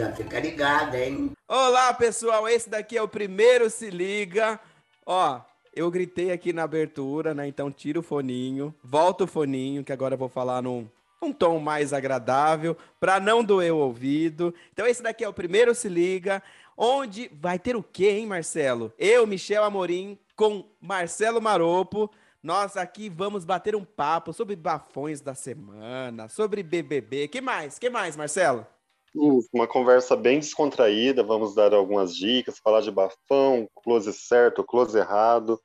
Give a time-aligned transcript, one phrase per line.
[0.00, 1.32] doida, fica ligada, hein?
[1.46, 4.58] Olá, pessoal, esse daqui é o primeiro Se Liga.
[5.04, 5.40] Ó,
[5.74, 7.46] eu gritei aqui na abertura, né?
[7.46, 10.88] Então tira o foninho, volta o foninho, que agora eu vou falar num
[11.22, 14.54] um tom mais agradável, para não doer o ouvido.
[14.72, 16.42] Então esse daqui é o primeiro Se Liga,
[16.74, 18.90] onde vai ter o quê, hein, Marcelo?
[18.98, 22.10] Eu, Michel Amorim, com Marcelo Maropo.
[22.42, 27.28] Nós aqui vamos bater um papo sobre bafões da semana, sobre BBB.
[27.28, 27.78] Que mais?
[27.78, 28.66] Que mais, Marcelo?
[29.14, 35.60] Uma conversa bem descontraída, vamos dar algumas dicas, falar de bafão, close certo, close errado.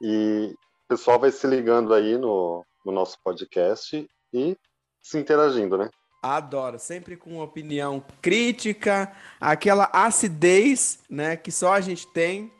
[0.00, 4.56] E o pessoal vai se ligando aí no, no nosso podcast e
[5.02, 5.90] se interagindo, né?
[6.22, 12.52] Adoro, sempre com opinião crítica, aquela acidez, né, que só a gente tem.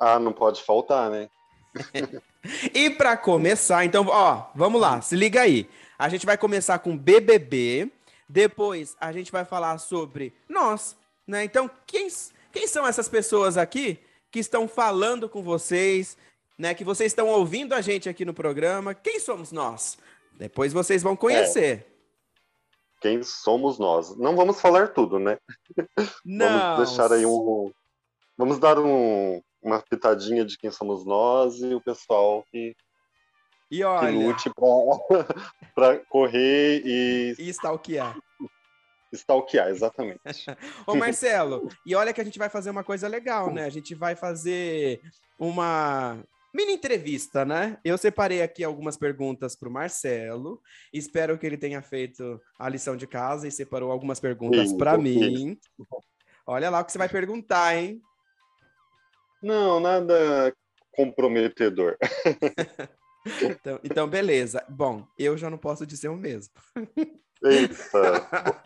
[0.00, 1.28] Ah, não pode faltar, né?
[2.74, 5.68] e para começar, então, ó, vamos lá, se liga aí.
[5.98, 7.90] A gente vai começar com BBB,
[8.28, 11.44] depois a gente vai falar sobre nós, né?
[11.44, 12.08] Então, quem,
[12.52, 13.98] quem são essas pessoas aqui
[14.30, 16.16] que estão falando com vocês,
[16.58, 16.74] né?
[16.74, 18.94] Que vocês estão ouvindo a gente aqui no programa?
[18.94, 19.96] Quem somos nós?
[20.38, 21.78] Depois vocês vão conhecer.
[21.78, 21.98] É.
[23.00, 24.16] Quem somos nós?
[24.16, 25.38] Não vamos falar tudo, né?
[26.24, 26.76] Não.
[26.76, 27.72] vamos deixar aí um.
[28.36, 32.74] Vamos dar um, uma pitadinha de quem somos nós e o pessoal que,
[33.70, 34.10] e olha...
[34.10, 34.50] que lute
[35.74, 37.34] para correr e.
[37.38, 38.18] E stalkear.
[39.12, 40.20] Stalkear, exatamente.
[40.86, 43.64] Ô Marcelo, e olha que a gente vai fazer uma coisa legal, né?
[43.64, 45.00] A gente vai fazer
[45.38, 47.78] uma mini entrevista, né?
[47.84, 50.60] Eu separei aqui algumas perguntas para o Marcelo.
[50.92, 55.58] Espero que ele tenha feito a lição de casa e separou algumas perguntas para mim.
[56.46, 58.00] Olha lá o que você vai perguntar, hein?
[59.42, 60.54] Não, nada
[60.92, 61.96] comprometedor.
[63.42, 64.64] então, então, beleza.
[64.68, 66.54] Bom, eu já não posso dizer o mesmo.
[67.42, 68.62] Eita.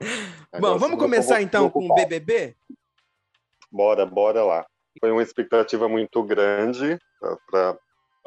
[0.60, 2.56] Bom, vamos começar então com o BBB?
[3.70, 4.66] Bora, bora lá.
[5.00, 6.98] Foi uma expectativa muito grande
[7.50, 7.78] para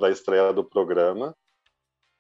[0.02, 1.36] a estreia do programa.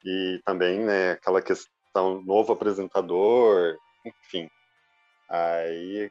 [0.06, 4.50] E também, né, aquela questão, novo apresentador, enfim.
[5.30, 6.10] Aí.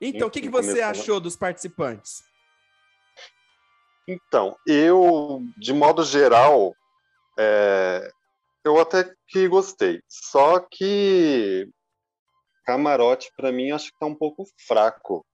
[0.00, 2.22] Então, o que, que você achou dos participantes?
[4.06, 6.74] Então, eu, de modo geral,
[7.38, 8.10] é,
[8.64, 10.02] eu até que gostei.
[10.08, 11.68] Só que
[12.64, 15.24] camarote, para mim, acho que tá um pouco fraco.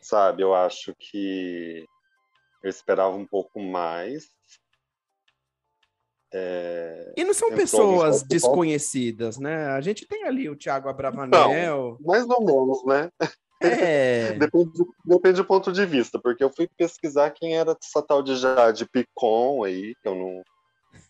[0.00, 0.42] Sabe?
[0.42, 1.86] Eu acho que
[2.62, 4.28] eu esperava um pouco mais.
[6.34, 7.12] É...
[7.16, 9.66] E não são pessoas desconhecidas, né?
[9.66, 11.48] A gente tem ali o Thiago Abravanel.
[11.50, 13.10] Não, mais ou menos, né?
[13.66, 14.32] É.
[14.32, 14.72] depende,
[15.04, 18.86] depende do ponto de vista, porque eu fui pesquisar quem era essa tal de Jade
[18.86, 20.42] Picon aí, que eu não.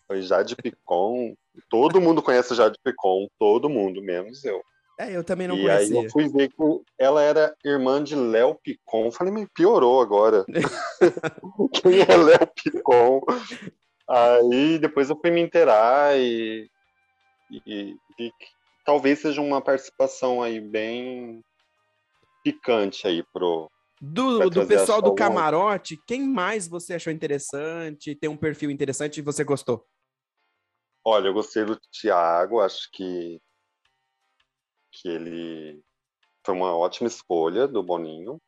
[0.07, 1.33] Foi Jade Picon.
[1.69, 4.61] Todo mundo conhece Jade Picon, todo mundo, menos eu.
[4.99, 5.99] É, eu também não e conhecia.
[5.99, 9.11] aí eu fui ver que ela era irmã de Léo Picon.
[9.11, 10.45] Falei, mas piorou agora.
[11.81, 13.21] Quem é Léo Picon?
[14.07, 16.69] Aí depois eu fui me inteirar e,
[17.49, 18.31] e, e
[18.85, 21.41] talvez seja uma participação aí bem
[22.43, 23.69] picante aí pro.
[24.01, 28.13] Do, do pessoal do camarote, quem mais você achou interessante?
[28.15, 29.87] Tem um perfil interessante e você gostou?
[31.05, 33.39] Olha, eu gostei do Thiago, acho que
[34.93, 35.81] que ele
[36.45, 38.39] foi uma ótima escolha do Boninho.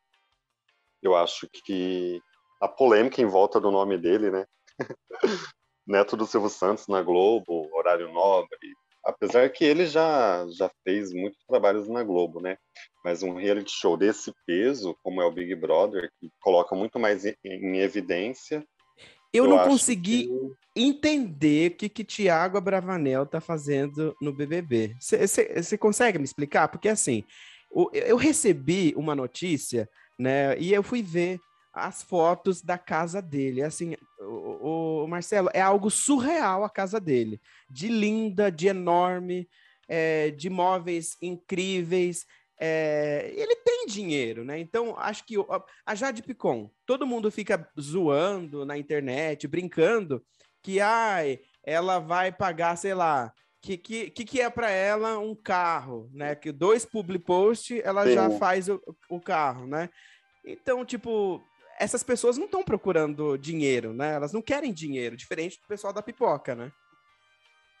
[1.02, 2.20] Eu acho que
[2.60, 4.46] a polêmica em volta do nome dele, né?
[5.86, 8.74] Neto do Silvio Santos na Globo, horário nobre.
[9.06, 12.58] Apesar que ele já, já fez muitos trabalhos na Globo, né?
[13.04, 17.24] Mas um reality show desse peso, como é o Big Brother, que coloca muito mais
[17.24, 18.66] em, em evidência.
[19.32, 24.96] Eu, eu não consegui que entender o que, que Tiago Abravanel tá fazendo no BBB.
[25.00, 26.66] Você consegue me explicar?
[26.66, 27.22] Porque assim,
[27.92, 30.58] eu recebi uma notícia, né?
[30.58, 31.38] E eu fui ver
[31.76, 33.62] as fotos da casa dele.
[33.62, 37.40] Assim, o, o Marcelo, é algo surreal a casa dele.
[37.70, 39.46] De linda, de enorme,
[39.86, 42.24] é, de móveis incríveis.
[42.58, 44.58] É, ele tem dinheiro, né?
[44.58, 45.34] Então, acho que
[45.84, 50.24] a Jade Picon, todo mundo fica zoando na internet, brincando,
[50.62, 53.30] que ai, ela vai pagar, sei lá,
[53.60, 56.34] que que, que é para ela um carro, né?
[56.34, 58.14] Que dois public post ela Sim.
[58.14, 58.80] já faz o,
[59.10, 59.90] o carro, né?
[60.46, 61.42] Então, tipo,
[61.78, 64.14] essas pessoas não estão procurando dinheiro, né?
[64.14, 66.72] Elas não querem dinheiro, diferente do pessoal da pipoca, né?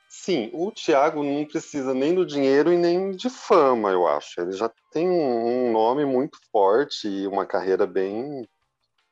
[0.08, 4.40] Sim, o Thiago não precisa nem do dinheiro e nem de fama, eu acho.
[4.40, 8.48] Ele já tem um nome muito forte e uma carreira bem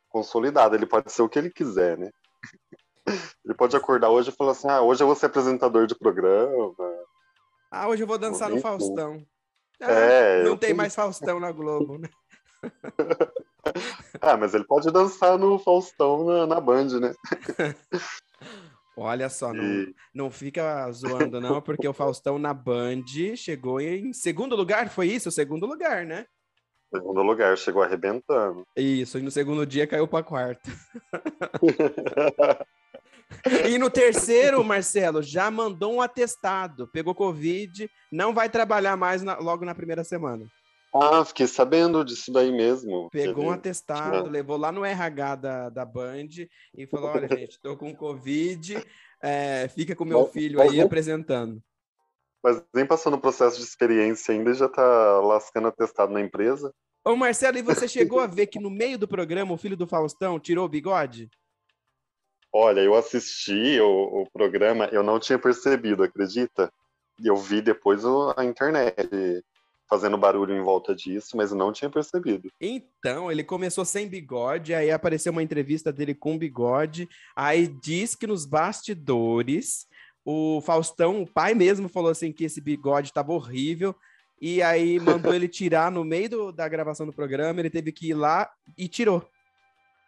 [0.09, 0.77] consolidada.
[0.77, 2.11] Ele pode ser o que ele quiser, né?
[3.45, 6.75] Ele pode acordar hoje e falar assim: ah, hoje eu vou ser apresentador de programa.
[7.71, 9.23] Ah, hoje eu vou dançar no Faustão.
[9.79, 12.09] Ah, é, não tem mais Faustão na Globo, né?
[14.21, 17.15] ah, mas ele pode dançar no Faustão na, na Band, né?
[18.97, 23.03] Olha só, não, não fica zoando, não, porque o Faustão na Band
[23.37, 25.33] chegou em segundo lugar, foi isso?
[25.33, 26.27] Segundo lugar, né?
[26.95, 28.65] Segundo lugar, chegou arrebentando.
[28.77, 30.71] Isso, e no segundo dia caiu para quarto.
[33.69, 39.37] e no terceiro, Marcelo, já mandou um atestado, pegou Covid, não vai trabalhar mais na,
[39.39, 40.47] logo na primeira semana.
[40.94, 43.11] Ah, fiquei sabendo disso daí mesmo.
[43.11, 46.29] Pegou um atestado, levou lá no RH da, da Band
[46.73, 48.81] e falou: olha, gente, tô com Covid,
[49.20, 51.61] é, fica com meu filho aí apresentando.
[52.41, 56.73] Mas nem passou no processo de experiência ainda e já tá lascando atestado na empresa.
[57.05, 59.88] Ô, Marcelo, e você chegou a ver que no meio do programa o filho do
[59.88, 61.29] Faustão tirou o bigode?
[62.52, 66.73] Olha, eu assisti o, o programa, eu não tinha percebido, acredita?
[67.20, 69.43] Eu vi depois o, a internet
[69.89, 72.51] fazendo barulho em volta disso, mas não tinha percebido.
[72.61, 78.27] Então, ele começou sem bigode, aí apareceu uma entrevista dele com bigode, aí diz que
[78.27, 79.87] nos bastidores
[80.25, 83.95] o Faustão, o pai mesmo, falou assim que esse bigode estava horrível,
[84.41, 88.09] e aí mandou ele tirar no meio do, da gravação do programa, ele teve que
[88.09, 89.27] ir lá e tirou,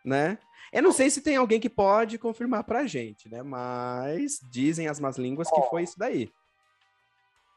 [0.05, 0.39] né?
[0.73, 3.43] Eu não sei se tem alguém que pode confirmar pra gente, né?
[3.43, 6.29] Mas dizem as más línguas que foi isso daí.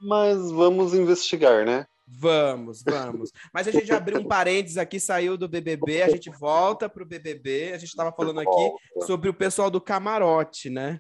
[0.02, 1.86] Mas vamos investigar, né?
[2.12, 3.32] Vamos, vamos.
[3.54, 7.06] Mas a gente abriu um parênteses aqui, saiu do BBB, a gente volta para o
[7.06, 7.74] BBB.
[7.74, 11.00] A gente estava falando aqui sobre o pessoal do camarote, né?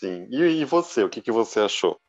[0.00, 0.26] Sim.
[0.30, 2.00] E, e você, o que, que você achou?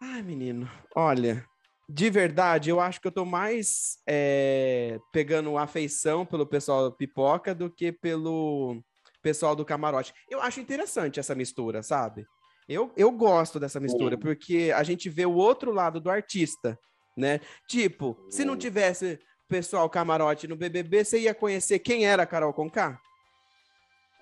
[0.00, 1.44] Ai, menino, olha,
[1.88, 7.70] de verdade, eu acho que eu tô mais é, pegando afeição pelo pessoal pipoca do
[7.70, 8.82] que pelo
[9.22, 10.12] pessoal do camarote.
[10.28, 12.26] Eu acho interessante essa mistura, sabe?
[12.68, 16.78] Eu, eu gosto dessa mistura, porque a gente vê o outro lado do artista
[17.18, 17.40] né?
[17.66, 19.18] Tipo, se não tivesse
[19.48, 23.00] pessoal camarote no BBB, você ia conhecer quem era a Carol Conká?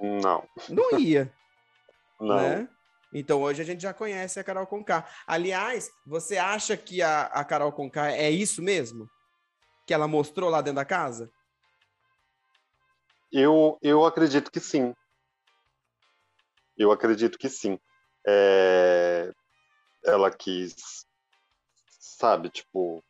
[0.00, 0.48] Não.
[0.68, 1.32] Não ia.
[2.18, 2.36] não.
[2.36, 2.68] Né?
[3.12, 5.06] Então hoje a gente já conhece a Carol Conká.
[5.26, 9.08] Aliás, você acha que a, a Carol Conká é isso mesmo?
[9.86, 11.30] Que ela mostrou lá dentro da casa?
[13.30, 14.94] Eu, eu acredito que sim.
[16.76, 17.78] Eu acredito que sim.
[18.26, 19.32] É...
[20.04, 21.06] Ela quis
[22.16, 22.48] sabe?
[22.48, 23.02] Tipo,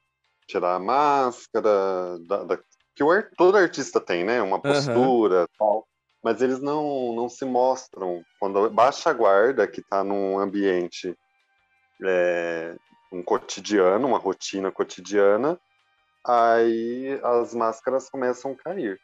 [0.47, 2.59] tirar a máscara, da, da,
[2.95, 4.43] que o, todo artista tem, né?
[4.43, 5.47] Uma postura uhum.
[5.59, 5.89] tal.
[6.23, 8.23] Mas eles não, não se mostram.
[8.41, 11.17] Quando baixa a guarda, que está num ambiente,
[12.05, 12.75] é,
[13.13, 15.59] um cotidiano, uma rotina cotidiana,
[16.27, 19.01] aí as máscaras começam a cair.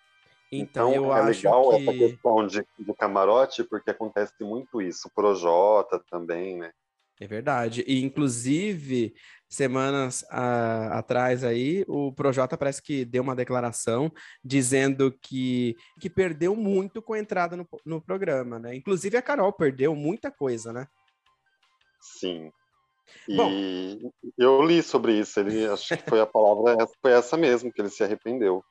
[0.51, 1.77] Então, então é legal que...
[1.77, 5.07] essa questão de, de camarote, porque acontece muito isso.
[5.07, 6.73] O Projota também, né?
[7.21, 7.85] É verdade.
[7.87, 9.15] E, inclusive,
[9.53, 14.11] semanas a, atrás aí, o Projota parece que deu uma declaração
[14.43, 18.75] dizendo que, que perdeu muito com a entrada no, no programa, né?
[18.75, 20.87] Inclusive a Carol perdeu muita coisa, né?
[22.01, 22.51] Sim.
[23.29, 23.51] E Bom,
[24.39, 27.91] eu li sobre isso, ele acho que foi a palavra foi essa mesmo, que ele
[27.91, 28.65] se arrependeu.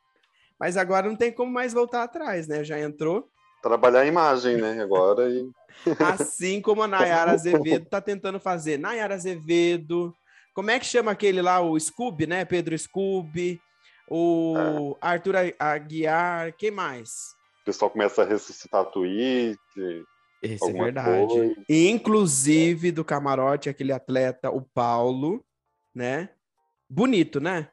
[0.60, 2.64] Mas agora não tem como mais voltar atrás, né?
[2.64, 3.30] Já entrou.
[3.62, 4.82] Trabalhar a imagem, né?
[4.82, 5.48] Agora e...
[6.00, 8.78] Assim como a Nayara Azevedo tá tentando fazer.
[8.80, 10.14] Nayara Azevedo,
[10.54, 12.46] como é que chama aquele lá, o Scooby, né?
[12.46, 13.62] Pedro Scooby,
[14.08, 15.08] o é.
[15.08, 17.10] Arthur Aguiar, quem mais?
[17.62, 19.58] O pessoal começa a ressuscitar tweet.
[20.44, 21.28] Isso é verdade.
[21.28, 21.56] Coisa.
[21.70, 25.46] Inclusive do camarote, aquele atleta, o Paulo,
[25.94, 26.30] né?
[26.90, 27.70] Bonito, né?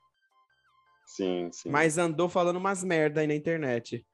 [1.06, 1.70] Sim, sim.
[1.70, 4.06] Mas andou falando umas merda aí na internet.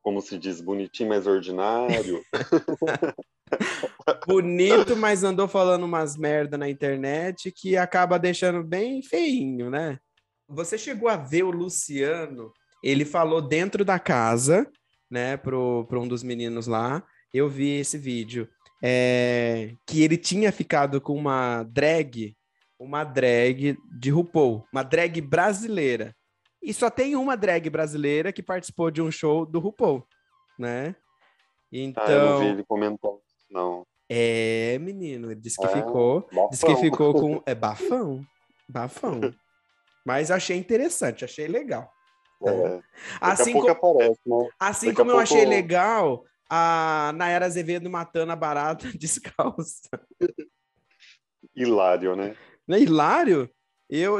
[0.00, 2.22] Como se diz, bonitinho, mas ordinário.
[4.28, 9.98] bonito, mas andou falando umas merda na internet que acaba deixando bem feinho, né?
[10.46, 12.52] Você chegou a ver o Luciano?
[12.84, 14.70] Ele falou dentro da casa,
[15.10, 17.02] né, pro, pro um dos meninos lá.
[17.32, 18.46] Eu vi esse vídeo.
[18.82, 22.36] É, que ele tinha ficado com uma drag,
[22.78, 26.14] uma drag de RuPaul, uma drag brasileira.
[26.62, 30.06] E só tem uma drag brasileira que participou de um show do RuPaul,
[30.56, 30.94] né?
[31.72, 32.04] Então.
[32.04, 33.20] Ah, eu não vi então ele comentando,
[33.50, 33.84] não.
[34.08, 36.22] É, menino, ele disse que é, ficou.
[36.22, 36.48] Bafão.
[36.50, 37.42] Disse que ficou com.
[37.46, 38.24] É bafão.
[38.68, 39.34] Bafão.
[40.04, 41.90] Mas achei interessante, achei legal.
[42.46, 42.80] É.
[43.20, 44.48] Assim, como, aparece, né?
[44.58, 45.22] assim como eu pouco...
[45.22, 49.88] achei legal a Nayara Azevedo matando a barata descalça.
[51.54, 52.36] Hilário, né?
[52.66, 53.50] Não é hilário?
[53.90, 54.18] Eu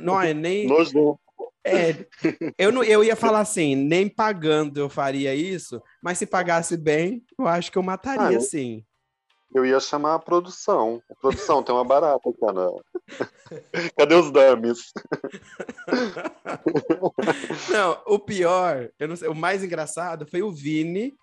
[0.00, 0.68] não é nem.
[1.68, 2.06] É,
[2.56, 7.24] eu, não, eu ia falar assim, nem pagando eu faria isso, mas se pagasse bem,
[7.36, 8.85] eu acho que eu mataria ah, sim.
[9.54, 11.02] Eu ia chamar a produção.
[11.10, 12.70] A produção tem uma barata, cara.
[13.96, 14.92] Cadê os dummies?
[17.70, 21.14] Não, o pior, eu não sei, o mais engraçado foi o Vini.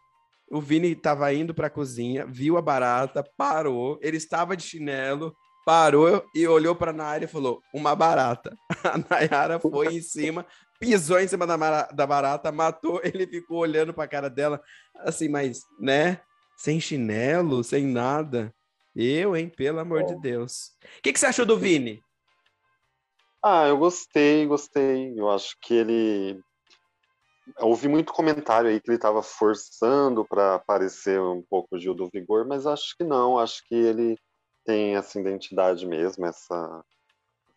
[0.50, 5.36] O Vini estava indo para a cozinha, viu a barata, parou, ele estava de chinelo,
[5.66, 8.56] parou e olhou para a Nayara e falou: Uma barata.
[8.84, 10.46] A Nayara foi em cima,
[10.80, 14.62] pisou em cima da, da barata, matou, ele ficou olhando para a cara dela,
[14.96, 16.20] assim, mas, né?
[16.56, 18.54] Sem chinelo, sem nada.
[18.96, 19.50] Eu, hein?
[19.50, 20.06] Pelo amor é.
[20.06, 20.72] de Deus.
[21.00, 22.02] O que, que você achou do Vini?
[23.42, 25.14] Ah, eu gostei, gostei.
[25.18, 26.40] Eu acho que ele.
[27.60, 32.10] Eu ouvi muito comentário aí que ele estava forçando para parecer um pouco Gil do
[32.10, 33.38] Vigor, mas acho que não.
[33.38, 34.18] Acho que ele
[34.64, 36.86] tem essa identidade mesmo, essa,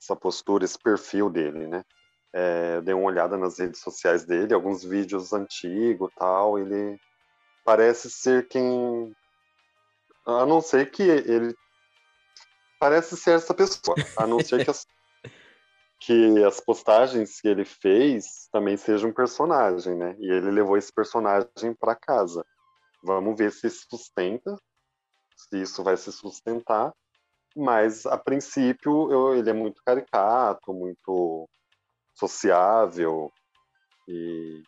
[0.03, 1.85] essa postura, esse perfil dele, né?
[2.33, 6.59] É, dei uma olhada nas redes sociais dele, alguns vídeos antigos tal.
[6.59, 6.99] Ele
[7.67, 9.13] parece ser quem.
[10.25, 11.55] A não ser que ele.
[12.79, 13.97] Parece ser essa pessoa.
[14.17, 14.87] A não ser que as,
[16.01, 20.17] que as postagens que ele fez também sejam um personagem, né?
[20.21, 22.47] E ele levou esse personagem para casa.
[23.03, 24.57] Vamos ver se sustenta,
[25.37, 26.93] se isso vai se sustentar.
[27.57, 31.49] Mas, a princípio, eu, ele é muito caricato, muito
[32.15, 33.33] sociável.
[34.07, 34.63] E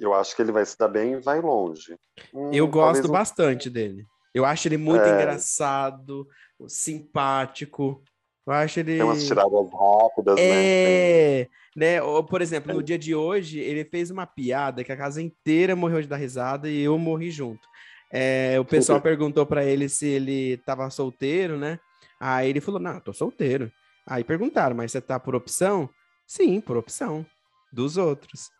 [0.00, 1.96] eu acho que ele vai se dar bem e vai longe.
[2.32, 3.12] Hum, eu gosto um...
[3.12, 4.06] bastante dele.
[4.34, 5.14] Eu acho ele muito é...
[5.14, 6.26] engraçado,
[6.66, 8.02] simpático.
[8.46, 8.96] Eu acho ele.
[8.96, 10.42] Tem umas tiradas rápidas, né?
[10.42, 11.48] é...
[11.76, 12.00] né?
[12.00, 12.22] né?
[12.28, 16.00] Por exemplo, no dia de hoje, ele fez uma piada que a casa inteira morreu
[16.00, 17.68] de dar risada e eu morri junto.
[18.12, 21.78] É, o pessoal perguntou para ele se ele estava solteiro, né?
[22.18, 23.70] Aí ele falou: Não, tô solteiro.
[24.06, 25.88] Aí perguntaram, mas você tá por opção?
[26.26, 27.24] Sim, por opção.
[27.72, 28.50] Dos outros.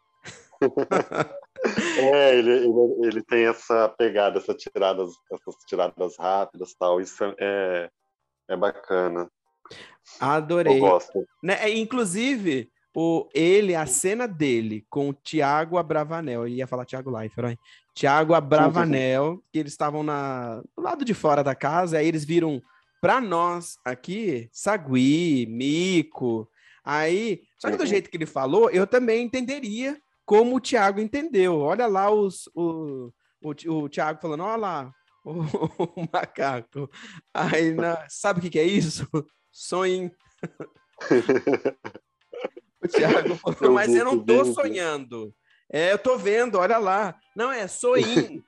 [1.99, 7.00] é, ele, ele, ele, tem essa pegada, essa tiradas, essas tiradas rápidas tal.
[7.00, 7.90] Isso é,
[8.49, 9.31] é bacana.
[10.19, 10.76] Adorei.
[10.76, 11.26] Eu gosto.
[11.43, 11.55] Né?
[11.61, 17.11] É, inclusive, o, ele, a cena dele com o Tiago Abravanel, eu ia falar Tiago
[17.11, 17.59] Leifert,
[17.95, 22.61] Tiago Abravanel, que eles estavam na, do lado de fora da casa, aí eles viram
[23.00, 26.49] para nós aqui, Sagui, Mico,
[26.85, 29.99] aí, só que do jeito que ele falou, eu também entenderia
[30.30, 31.58] como o Tiago entendeu.
[31.58, 34.94] Olha lá os, o, o, o Tiago falando, olha lá,
[35.26, 36.88] o, o macaco.
[37.34, 39.08] Aí, na, sabe o que, que é isso?
[39.50, 40.08] Sonho.
[42.80, 45.34] o Thiago falou, mas eu não tô sonhando.
[45.68, 47.18] É, eu tô vendo, olha lá.
[47.34, 48.40] Não, é sonho.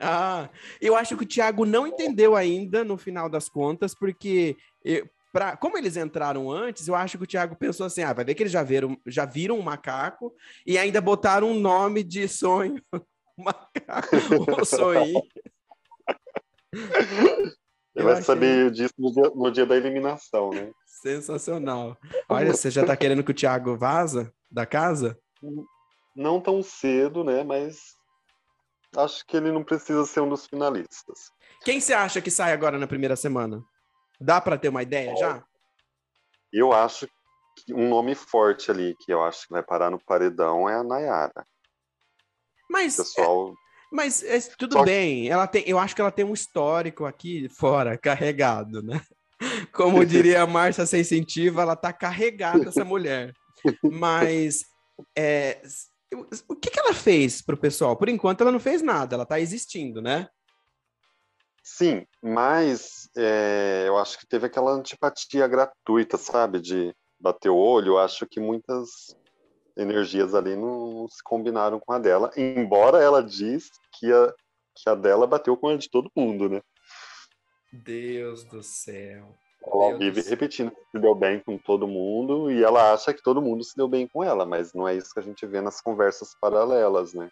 [0.00, 0.48] Ah,
[0.80, 5.56] eu acho que o Thiago não entendeu ainda, no final das contas, porque eu, pra,
[5.56, 8.42] como eles entraram antes, eu acho que o Thiago pensou assim: ah, vai ver que
[8.42, 10.34] eles já viram, já viram um macaco
[10.66, 12.82] e ainda botaram um nome de sonho.
[13.36, 15.22] macaco, o sonho.
[17.94, 18.24] Ele vai achei...
[18.24, 20.70] saber disso no dia, no dia, da eliminação, né?
[20.86, 21.96] Sensacional.
[22.28, 25.18] Olha, você já tá querendo que o Thiago vaza da casa?
[26.14, 27.42] Não tão cedo, né?
[27.44, 27.94] Mas
[28.96, 31.30] acho que ele não precisa ser um dos finalistas.
[31.64, 33.62] Quem você acha que sai agora na primeira semana?
[34.20, 35.44] Dá para ter uma ideia já?
[36.52, 37.08] Eu acho
[37.56, 40.82] que um nome forte ali que eu acho que vai parar no paredão é a
[40.82, 41.44] Nayara.
[42.70, 43.52] Mas, pessoal...
[43.52, 44.84] É mas é, tudo Só...
[44.84, 49.00] bem, ela tem, eu acho que ela tem um histórico aqui fora, carregado, né?
[49.72, 53.32] Como diria a Márcia Sem Incentivo, ela tá carregada, essa mulher.
[53.82, 54.64] Mas
[55.16, 55.62] é,
[56.48, 57.96] o que, que ela fez pro pessoal?
[57.96, 60.28] Por enquanto, ela não fez nada, ela tá existindo, né?
[61.68, 66.60] Sim, mas é, eu acho que teve aquela antipatia gratuita, sabe?
[66.60, 67.94] De bater o olho.
[67.94, 69.16] Eu acho que muitas
[69.76, 73.68] energias ali não se combinaram com a dela, embora ela diz
[73.98, 74.32] que a,
[74.76, 76.62] que a dela bateu com a de todo mundo, né?
[77.72, 79.36] Deus do céu.
[79.66, 83.20] Ela Deus vive repetindo que se deu bem com todo mundo e ela acha que
[83.20, 85.60] todo mundo se deu bem com ela, mas não é isso que a gente vê
[85.60, 87.28] nas conversas paralelas, né?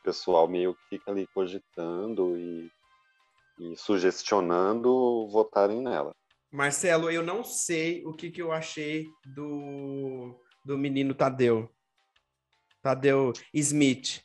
[0.00, 2.70] O pessoal meio que fica ali cogitando e,
[3.58, 6.14] e sugestionando votarem nela.
[6.50, 11.68] Marcelo, eu não sei o que, que eu achei do do menino Tadeu.
[12.82, 14.22] Tadeu Smith.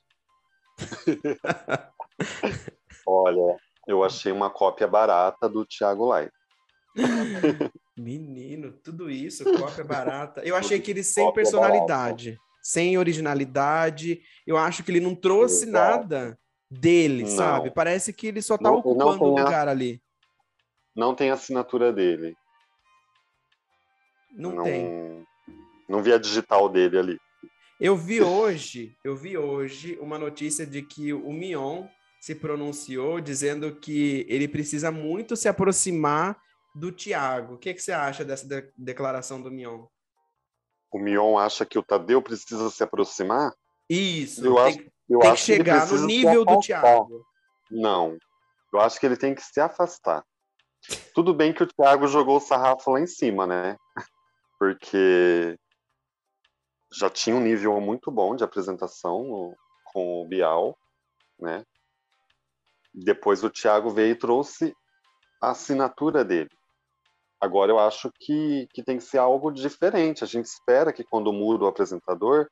[3.06, 3.58] Olha,
[3.88, 6.30] eu achei uma cópia barata do Thiago Lai.
[7.98, 10.42] Menino, tudo isso, cópia barata.
[10.42, 12.44] Eu achei que ele sem cópia personalidade, barata.
[12.62, 14.22] sem originalidade.
[14.46, 16.02] Eu acho que ele não trouxe Exato.
[16.02, 17.30] nada dele, não.
[17.30, 17.72] sabe?
[17.72, 19.72] Parece que ele só tá não, ocupando o lugar a...
[19.72, 20.02] ali.
[20.96, 22.36] Não tem assinatura dele.
[24.32, 25.26] Não, não tem.
[25.88, 27.20] Não vi a digital dele ali.
[27.80, 31.88] Eu vi hoje, eu vi hoje uma notícia de que o Mion
[32.20, 36.38] se pronunciou dizendo que ele precisa muito se aproximar
[36.76, 37.56] do Thiago.
[37.56, 39.86] O que, que você acha dessa de declaração do Mion?
[40.92, 43.54] O Mion acha que o Tadeu precisa se aproximar?
[43.90, 44.46] Isso.
[44.46, 47.26] Eu acho, eu tem acho que chegar que no nível do Thiago.
[47.72, 48.18] Não.
[48.72, 50.24] Eu acho que ele tem que se afastar.
[51.14, 53.76] Tudo bem que o Thiago jogou o sarrafo lá em cima, né?
[54.60, 55.58] Porque
[56.94, 59.54] já tinha um nível muito bom de apresentação
[59.86, 60.78] com o Bial,
[61.40, 61.64] né?
[62.94, 64.76] Depois o Thiago veio e trouxe
[65.42, 66.50] a assinatura dele.
[67.40, 70.24] Agora eu acho que, que tem que ser algo diferente.
[70.24, 72.50] A gente espera que quando muda o apresentador,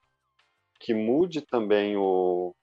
[0.80, 2.56] que mude também o,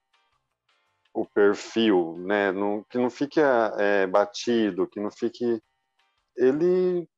[1.13, 2.53] o perfil, né?
[2.53, 5.61] Não, que não fique é, batido, que não fique.
[6.37, 7.09] Ele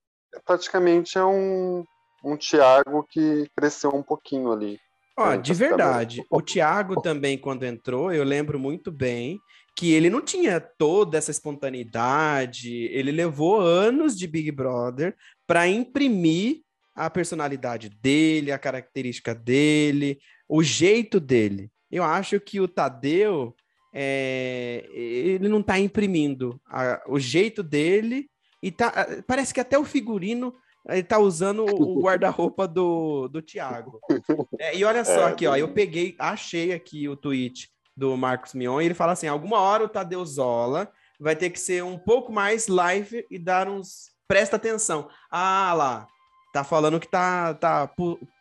[0.45, 1.85] praticamente é um,
[2.25, 4.79] um Thiago que cresceu um pouquinho ali.
[5.19, 9.39] Ó, de verdade, o Thiago também, quando entrou, eu lembro muito bem
[9.75, 16.63] que ele não tinha toda essa espontaneidade, ele levou anos de Big Brother para imprimir
[16.95, 21.71] a personalidade dele, a característica dele, o jeito dele.
[21.91, 23.55] Eu acho que o Tadeu,
[23.93, 28.29] é, ele não está imprimindo a, o jeito dele
[28.63, 28.93] e tá,
[29.27, 30.55] parece que até o figurino
[30.89, 34.01] ele tá usando o guarda-roupa do, do Thiago.
[34.59, 38.55] É, e olha só é, aqui, ó, eu peguei, achei aqui o tweet do Marcos
[38.55, 41.99] Mion, e ele fala assim: alguma hora o Tadeu Zola vai ter que ser um
[41.99, 44.11] pouco mais live e dar uns.
[44.27, 45.09] Presta atenção.
[45.31, 46.09] Ah lá,
[46.53, 47.91] tá falando que tá, tá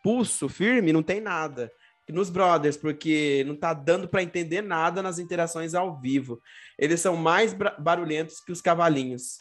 [0.02, 1.70] pulso firme, não tem nada.
[2.08, 6.40] Nos brothers, porque não tá dando para entender nada nas interações ao vivo.
[6.78, 9.38] Eles são mais barulhentos que os cavalinhos.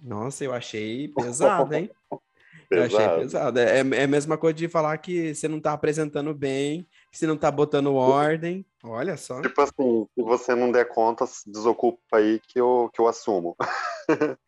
[0.00, 1.90] Nossa, eu achei pesado, hein?
[2.70, 3.58] Eu achei pesado.
[3.58, 7.26] É, é a mesma coisa de falar que você não tá apresentando bem, que você
[7.26, 8.64] não tá botando ordem.
[8.82, 9.40] Olha só.
[9.40, 13.56] Tipo assim, se você não der conta, desocupa aí que eu, que eu assumo.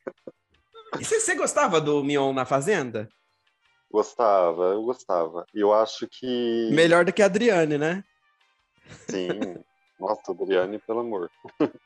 [1.01, 3.09] e você, você gostava do Mion na Fazenda?
[3.91, 5.47] Gostava, eu gostava.
[5.55, 6.71] Eu acho que.
[6.73, 8.05] Melhor do que a Adriane, né?
[9.09, 9.57] Sim.
[9.99, 11.31] Nossa, Adriane, pelo amor.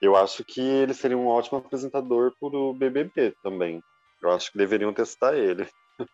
[0.00, 3.82] eu acho que ele seria um ótimo apresentador para o BBB também.
[4.22, 5.68] Eu acho que deveriam testar ele.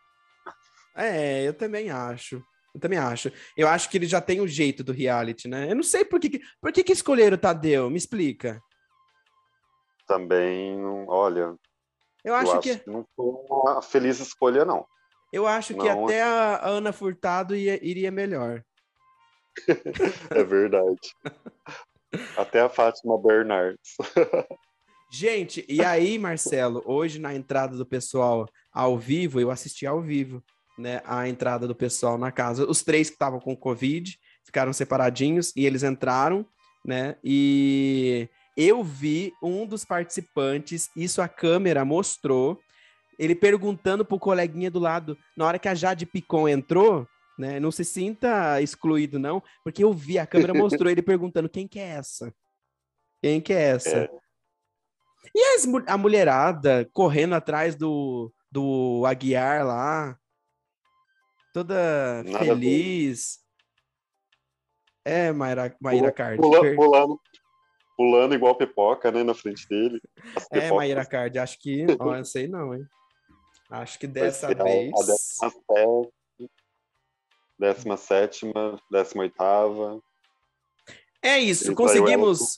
[0.98, 2.42] É, eu também acho.
[2.74, 3.30] Eu também acho.
[3.54, 5.70] Eu acho que ele já tem o jeito do reality, né?
[5.70, 7.90] Eu não sei por que, por que, que escolheram o Tadeu.
[7.90, 8.62] Me explica.
[10.06, 11.54] Também, olha.
[12.26, 12.78] Eu acho, eu acho que...
[12.78, 12.90] que...
[12.90, 14.84] não foi uma feliz escolha, não.
[15.32, 16.04] Eu acho que não...
[16.04, 18.64] até a Ana Furtado ia, iria melhor.
[20.30, 21.14] é verdade.
[22.36, 23.96] até a Fátima Bernardes.
[25.08, 30.42] Gente, e aí, Marcelo, hoje na entrada do pessoal ao vivo, eu assisti ao vivo,
[30.76, 32.68] né, a entrada do pessoal na casa.
[32.68, 36.44] Os três que estavam com Covid ficaram separadinhos e eles entraram,
[36.84, 42.58] né, e eu vi um dos participantes, isso a câmera mostrou,
[43.18, 47.06] ele perguntando pro coleguinha do lado, na hora que a Jade Picon entrou,
[47.38, 51.68] né, não se sinta excluído não, porque eu vi, a câmera mostrou ele perguntando, quem
[51.68, 52.32] que é essa?
[53.22, 53.96] Quem que é essa?
[53.96, 54.10] É.
[55.34, 60.16] E as, a mulherada correndo atrás do, do Aguiar lá,
[61.52, 63.40] toda Nada feliz.
[65.04, 66.40] É, Mayra, Mayra Card.
[66.40, 67.20] Pulando, pulando,
[67.96, 70.00] pulando igual pipoca, né, na frente dele.
[70.50, 71.84] É, Mayra Card, acho que.
[71.98, 72.86] Não sei não, hein?
[73.70, 74.92] Acho que dessa vez.
[74.94, 76.08] A, décima,
[77.58, 80.00] décima sétima, décima oitava.
[81.22, 82.56] É isso, conseguimos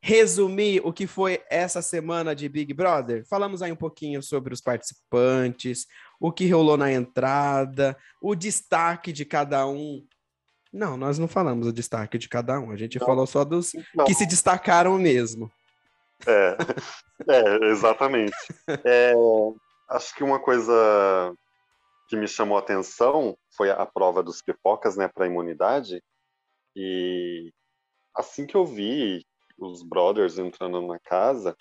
[0.00, 3.24] resumir o que foi essa semana de Big Brother?
[3.28, 5.86] Falamos aí um pouquinho sobre os participantes,
[6.18, 10.04] o que rolou na entrada, o destaque de cada um.
[10.72, 13.06] Não, nós não falamos o destaque de cada um, a gente não.
[13.06, 14.04] falou só dos não.
[14.04, 15.50] que se destacaram mesmo.
[16.26, 16.56] É,
[17.28, 18.36] é exatamente.
[18.84, 19.14] É,
[19.88, 21.34] acho que uma coisa
[22.08, 26.02] que me chamou a atenção foi a prova dos pipocas, né, para imunidade.
[26.74, 27.52] E
[28.14, 29.24] assim que eu vi
[29.58, 31.56] os brothers entrando na casa,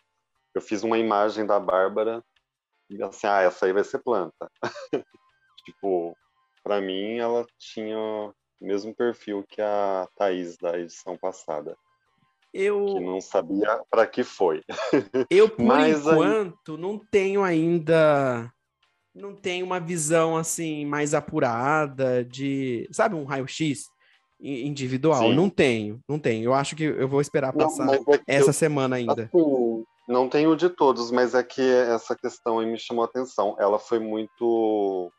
[0.54, 2.24] eu fiz uma imagem da Bárbara
[2.89, 4.50] e assim, ah, essa aí vai ser planta.
[5.65, 6.15] tipo,
[6.63, 11.78] para mim ela tinha mesmo perfil que a Thaís da edição passada.
[12.54, 14.63] Eu que não sabia para que foi.
[15.30, 16.82] Eu por Mas enquanto aí...
[16.82, 18.52] não tenho ainda
[19.13, 23.89] não tenho uma visão assim mais apurada de, sabe, um raio-x
[24.39, 25.22] individual.
[25.30, 25.36] Sim.
[25.36, 26.43] Não tenho, não tenho.
[26.46, 29.24] Eu acho que eu vou esperar passar não, é essa eu, semana ainda.
[29.24, 33.56] Assim, não tenho de todos, mas é que essa questão aí me chamou a atenção.
[33.60, 35.12] Ela foi muito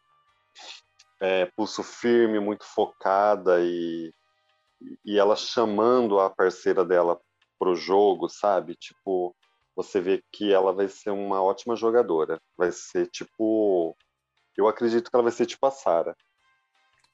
[1.21, 4.13] é, pulso firme, muito focada e,
[5.05, 7.21] e ela chamando a parceira dela
[7.59, 8.75] pro jogo, sabe?
[8.77, 9.35] Tipo,
[9.75, 12.41] você vê que ela vai ser uma ótima jogadora.
[12.57, 13.97] Vai ser tipo.
[14.57, 16.17] Eu acredito que ela vai ser tipo a Sara.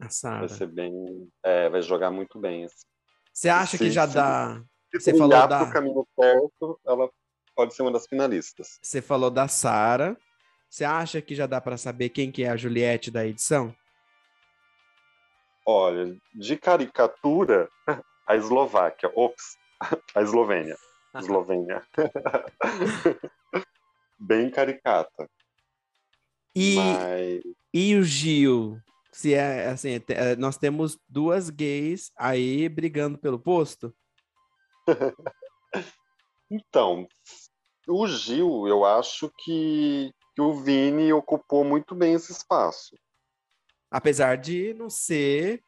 [0.00, 0.40] A Sara.
[0.40, 1.28] Vai ser bem.
[1.42, 2.64] É, vai jogar muito bem.
[2.64, 2.86] Assim.
[3.32, 4.62] Você acha Se- que já se- dá.
[4.92, 7.10] Se Você falou da- pro caminho certo, ela
[7.54, 8.78] pode ser uma das finalistas.
[8.82, 10.16] Você falou da Sara.
[10.70, 13.74] Você acha que já dá para saber quem que é a Juliette da edição?
[15.66, 17.68] Olha, de caricatura,
[18.26, 19.10] a Eslováquia.
[19.14, 19.56] Ops,
[20.14, 20.76] a Eslovênia.
[21.16, 21.82] Eslovênia.
[24.18, 25.28] Bem caricata.
[26.56, 28.78] E, Mas e o Gil?
[29.12, 33.94] Se é assim, te- eh, nós temos duas gays aí brigando pelo posto.
[36.50, 37.06] Então,
[37.88, 42.96] o Gil, eu acho que, que o Vini ocupou muito bem esse espaço.
[43.94, 45.62] Apesar de não ser,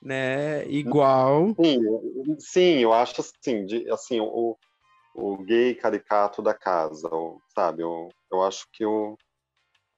[0.00, 1.56] né, igual.
[1.60, 4.56] Sim, eu- sim, eu acho assim, de, assim o,
[5.12, 7.82] o gay caricato da casa, o- sabe?
[7.82, 9.18] Eu, eu acho que o,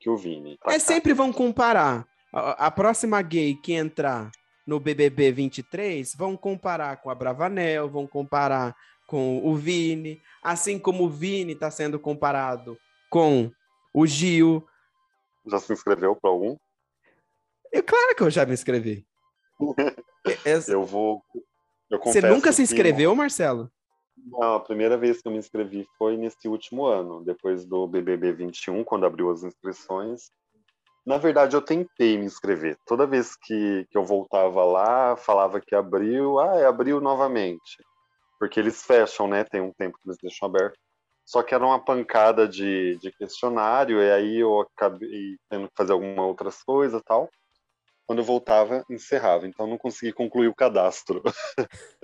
[0.00, 0.56] que o Vini.
[0.64, 0.80] É cá.
[0.80, 2.06] sempre vão comparar.
[2.32, 4.30] A, a próxima gay que entrar
[4.66, 8.74] no BBB 23 vão comparar com a Bravanel, vão comparar
[9.06, 12.78] com o Vini, assim como o Vini está sendo comparado
[13.10, 13.50] com
[13.92, 14.66] o Gil.
[15.46, 16.56] Já se inscreveu para algum?
[17.76, 19.06] É claro que eu já me inscrevi.
[20.26, 21.22] É- é- Eu vou.
[21.88, 23.70] Eu Você nunca se que- inscreveu, Marcelo?
[24.16, 28.32] Não, a primeira vez que eu me inscrevi foi nesse último ano, depois do BBB
[28.32, 30.30] 21, quando abriu as inscrições.
[31.06, 32.76] Na verdade, eu tentei me inscrever.
[32.84, 37.76] Toda vez que, que eu voltava lá, falava que abriu, ah, abriu novamente.
[38.40, 39.44] Porque eles fecham, né?
[39.44, 40.76] Tem um tempo que eles deixam aberto.
[41.24, 45.92] Só que era uma pancada de, de questionário, e aí eu acabei tendo que fazer
[45.92, 47.28] alguma outras coisas tal.
[48.06, 49.46] Quando eu voltava, encerrava.
[49.46, 51.22] Então, não consegui concluir o cadastro.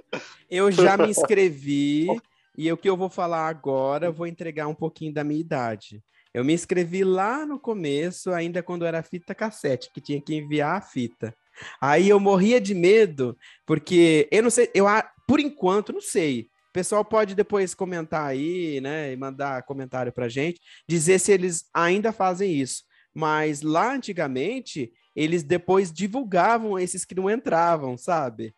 [0.50, 2.06] Eu já me inscrevi
[2.58, 6.02] e o que eu vou falar agora, eu vou entregar um pouquinho da minha idade.
[6.34, 10.76] Eu me inscrevi lá no começo, ainda quando era fita cassete, que tinha que enviar
[10.76, 11.34] a fita.
[11.80, 13.36] Aí eu morria de medo,
[13.66, 14.86] porque eu não sei, eu
[15.26, 16.48] por enquanto não sei.
[16.68, 21.64] O pessoal pode depois comentar aí, né, e mandar comentário pra gente, dizer se eles
[21.74, 22.84] ainda fazem isso.
[23.14, 28.54] Mas lá antigamente, eles depois divulgavam esses que não entravam, sabe?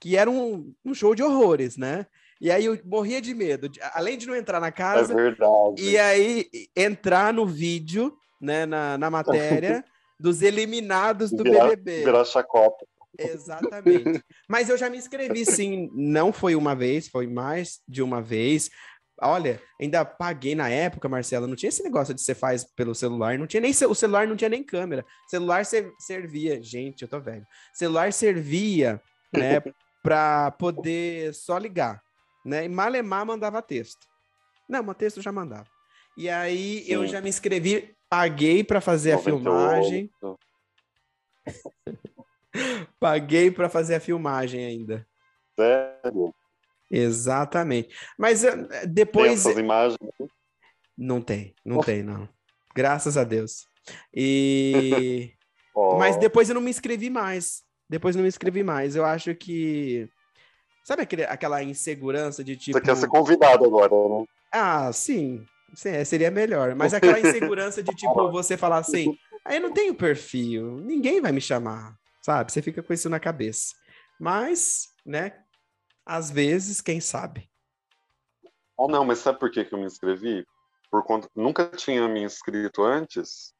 [0.00, 2.06] que era um, um show de horrores, né?
[2.40, 5.82] E aí eu morria de medo, de- além de não entrar na É casa, verdade.
[5.82, 9.84] e aí entrar no vídeo, né, na, na matéria
[10.20, 12.04] dos eliminados do Virar- BBB.
[12.04, 12.86] Virar chacota.
[13.18, 14.22] Exatamente.
[14.48, 15.90] Mas eu já me inscrevi, sim.
[15.92, 18.70] Não foi uma vez, foi mais de uma vez.
[19.20, 23.36] Olha, ainda paguei na época, Marcela, não tinha esse negócio de você faz pelo celular,
[23.38, 25.04] não tinha nem o celular não tinha nem câmera.
[25.28, 27.44] Celular ser- servia, gente, eu tô velho.
[27.72, 29.02] Celular servia,
[29.32, 29.60] né,
[30.02, 32.00] para poder só ligar,
[32.44, 32.64] né?
[32.64, 34.06] E Malemar mandava texto.
[34.68, 35.66] Não, mas texto já mandava.
[36.16, 37.08] E aí eu Sim.
[37.08, 39.42] já me inscrevi, paguei para fazer a 98.
[39.42, 40.10] filmagem,
[43.00, 45.06] paguei para fazer a filmagem ainda.
[45.58, 46.34] Sério?
[46.90, 47.94] Exatamente.
[48.18, 49.98] Mas eh, Tem depois essas imagens.
[50.96, 52.28] não tem, não tem não.
[52.74, 53.66] Graças a Deus.
[54.14, 55.32] E
[55.74, 57.62] Ó, mas depois eu não me inscrevi mais.
[57.88, 58.96] Depois eu não me inscrevi mais.
[58.96, 60.08] Eu acho que
[60.84, 64.24] sabe aquele, aquela insegurança de tipo Você quer ser convidado agora, né?
[64.52, 65.44] Ah, sim.
[65.74, 66.74] Sim, é, seria melhor.
[66.74, 71.32] Mas aquela insegurança de, tipo, você falar assim, aí eu não tenho perfil, ninguém vai
[71.32, 72.50] me chamar, sabe?
[72.50, 73.74] Você fica com isso na cabeça.
[74.18, 75.32] Mas, né,
[76.08, 77.48] às vezes, quem sabe?
[78.80, 80.46] Ah, não, mas sabe por que, que eu me inscrevi?
[80.90, 81.28] Por conta.
[81.36, 83.52] Nunca tinha me inscrito antes,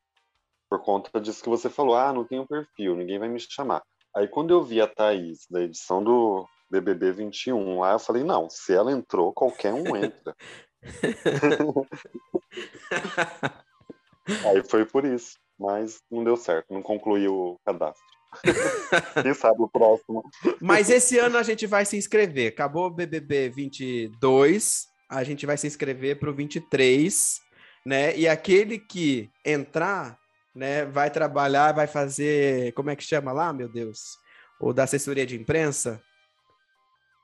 [0.70, 1.94] por conta disso que você falou.
[1.94, 3.82] Ah, não tenho perfil, ninguém vai me chamar.
[4.16, 8.48] Aí quando eu vi a Thaís da edição do BBB 21 lá, eu falei: não,
[8.48, 10.34] se ela entrou, qualquer um entra.
[14.46, 15.37] Aí foi por isso.
[15.58, 18.17] Mas não deu certo, não concluí o cadastro.
[19.22, 20.22] Quem sabe o próximo.
[20.60, 22.48] Mas esse ano a gente vai se inscrever.
[22.48, 27.40] Acabou o BBB 22, a gente vai se inscrever para o 23,
[27.84, 28.16] né?
[28.16, 30.18] E aquele que entrar,
[30.54, 34.18] né, vai trabalhar, vai fazer, como é que chama lá, meu Deus?
[34.60, 36.02] O da assessoria de imprensa?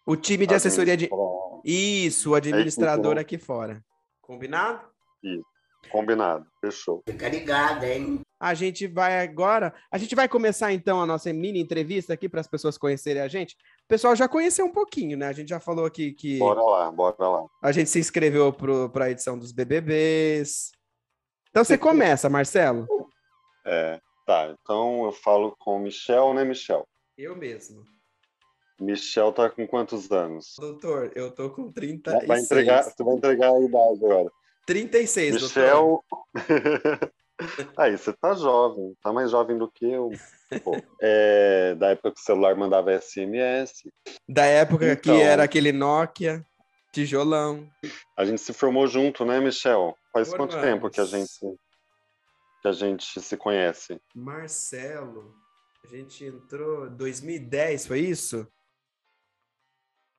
[0.07, 1.09] O time de assessoria de
[1.65, 3.23] Isso, o administrador né?
[3.23, 3.83] aqui fora.
[4.21, 4.81] Combinado?
[5.91, 7.03] Combinado, fechou.
[7.09, 8.21] Fica ligado, hein?
[8.41, 9.73] A gente vai agora.
[9.91, 13.29] A gente vai começar então a nossa mini entrevista aqui para as pessoas conhecerem a
[13.29, 13.55] gente.
[13.55, 15.29] O pessoal já conheceu um pouquinho, né?
[15.29, 17.47] A gente já falou aqui que Bora lá, bora lá.
[17.63, 20.73] a gente se inscreveu para a edição dos BBBs.
[21.51, 22.87] Então você começa, Marcelo.
[23.65, 26.87] É, tá, então eu falo com o Michel, né, Michel?
[27.17, 27.85] Eu mesmo.
[28.81, 30.55] Michel tá com quantos anos?
[30.59, 32.27] Doutor, eu tô com 36.
[32.27, 34.31] Vai entregar, você vai entregar a idade agora.
[34.67, 36.03] 36, Michel...
[36.03, 36.05] doutor.
[37.77, 40.11] Aí, você tá jovem, tá mais jovem do que eu.
[40.63, 43.89] Pô, é, da época que o celular mandava SMS.
[44.29, 46.45] Da época então, que era aquele Nokia,
[46.93, 47.69] tijolão.
[48.17, 49.97] A gente se formou junto, né, Michel?
[50.13, 51.57] Faz quanto tempo que a gente
[52.63, 54.01] que a gente se conhece?
[54.15, 55.35] Marcelo,
[55.85, 58.49] a gente entrou 2010, foi isso?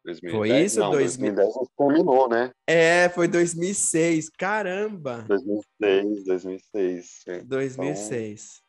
[0.06, 0.38] 2010?
[0.38, 0.80] Foi isso?
[0.80, 2.52] Não, 2010 terminou, né?
[2.68, 4.30] É, foi 2006.
[4.30, 5.26] Caramba!
[5.28, 7.24] 2006, 2006.
[7.46, 8.62] 2006.
[8.62, 8.66] Então...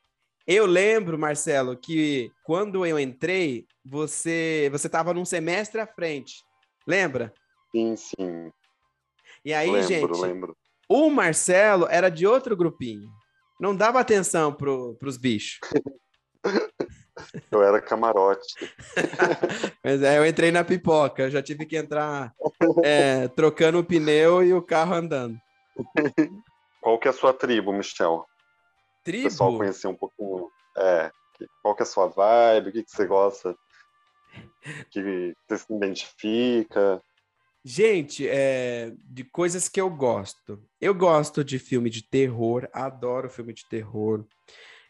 [0.46, 6.36] Eu lembro, Marcelo, que quando eu entrei, você você estava num semestre à frente.
[6.86, 7.32] Lembra?
[7.72, 8.50] Sim, sim.
[9.44, 10.56] E aí, lembro, gente, lembro.
[10.88, 13.08] o Marcelo era de outro grupinho.
[13.60, 15.58] Não dava atenção pro, pros bichos.
[17.50, 18.54] Eu era camarote.
[19.82, 22.34] Mas é, eu entrei na pipoca, já tive que entrar
[22.84, 25.38] é, trocando o pneu e o carro andando.
[26.80, 28.26] Qual que é a sua tribo, Michel?
[29.02, 29.26] Tribo?
[29.26, 30.50] O pessoal conhecer um pouquinho.
[30.76, 31.10] É,
[31.62, 32.68] qual que é a sua vibe?
[32.68, 33.56] O que, que você gosta?
[34.90, 37.00] Que você se identifica?
[37.64, 40.62] Gente, é, de coisas que eu gosto.
[40.80, 44.24] Eu gosto de filme de terror, adoro filme de terror.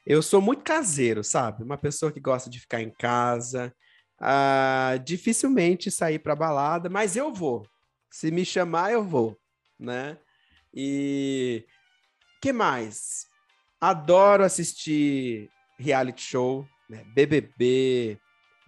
[0.07, 1.65] Eu sou muito caseiro, sabe?
[1.65, 3.75] Uma pessoa que gosta de ficar em casa,
[4.21, 7.67] uh, dificilmente sair para balada, mas eu vou.
[8.09, 9.37] Se me chamar, eu vou,
[9.79, 10.17] né?
[10.73, 11.67] E
[12.41, 13.27] que mais?
[13.81, 17.05] Adoro assistir reality show, né?
[17.13, 18.17] BBB,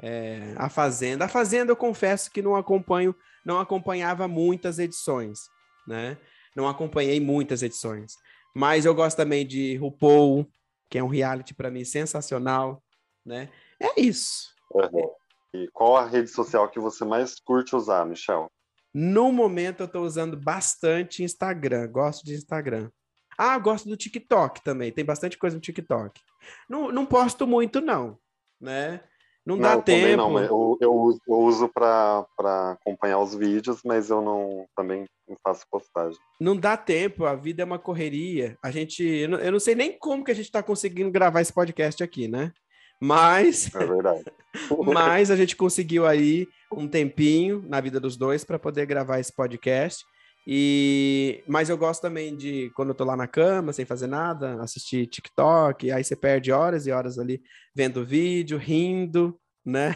[0.03, 1.27] é, A Fazenda.
[1.27, 5.39] A Fazenda eu confesso que não acompanho, não acompanhava muitas edições,
[5.87, 6.19] né?
[6.57, 8.15] Não acompanhei muitas edições.
[8.53, 10.51] Mas eu gosto também de RuPaul,
[10.89, 12.83] que é um reality para mim sensacional,
[13.25, 13.51] né?
[13.81, 14.55] É isso.
[14.73, 15.11] Uhum.
[15.55, 18.51] E qual a rede social que você mais curte usar, Michel?
[18.93, 22.91] No momento eu estou usando bastante Instagram, gosto de Instagram.
[23.37, 26.21] Ah, gosto do TikTok também, tem bastante coisa no TikTok.
[26.69, 28.19] Não, não posto muito não,
[28.61, 29.01] né?
[29.49, 30.17] Não, não dá tempo.
[30.19, 32.27] Não, eu, eu uso, eu uso para
[32.73, 36.19] acompanhar os vídeos, mas eu não também não faço postagem.
[36.39, 38.59] Não dá tempo, a vida é uma correria.
[38.63, 41.41] A gente, eu não, eu não sei nem como que a gente está conseguindo gravar
[41.41, 42.53] esse podcast aqui, né?
[43.01, 44.25] Mas, é verdade.
[44.93, 49.35] mas a gente conseguiu aí um tempinho na vida dos dois para poder gravar esse
[49.35, 50.05] podcast.
[50.51, 54.59] E mas eu gosto também de quando eu tô lá na cama, sem fazer nada,
[54.63, 57.43] assistir TikTok, aí você perde horas e horas ali
[57.75, 59.95] vendo vídeo, rindo, né?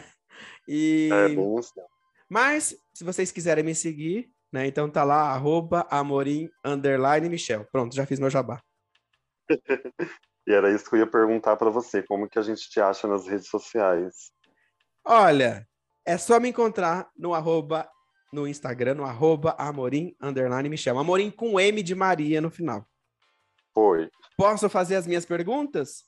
[0.67, 1.59] E é bom.
[2.29, 7.65] Mas se vocês quiserem me seguir, né, então tá lá arroba amorim underline Michel.
[7.71, 8.61] Pronto, já fiz meu jabá.
[10.45, 13.07] e era isso que eu ia perguntar para você, como que a gente te acha
[13.07, 14.31] nas redes sociais?
[15.03, 15.67] Olha,
[16.05, 17.89] é só me encontrar no arroba
[18.33, 20.97] no Instagram, no arroba Amorim, underline Michel.
[20.97, 22.85] Amorim com M de Maria no final.
[23.73, 24.09] Foi.
[24.35, 26.03] Posso fazer as minhas perguntas?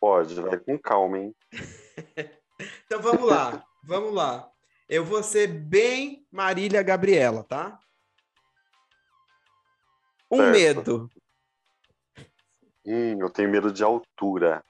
[0.00, 1.34] Pode, vai com calma, hein?
[2.84, 4.50] então vamos lá, vamos lá.
[4.88, 7.78] Eu vou ser bem Marília Gabriela, tá?
[10.30, 10.52] Um certo.
[10.52, 11.10] medo.
[12.84, 14.64] Hum, eu tenho medo de altura.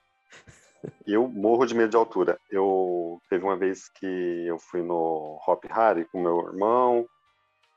[1.07, 2.39] Eu morro de medo de altura.
[2.51, 7.07] Eu teve uma vez que eu fui no Hop Harry com meu irmão,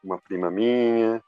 [0.04, 1.22] uma prima minha,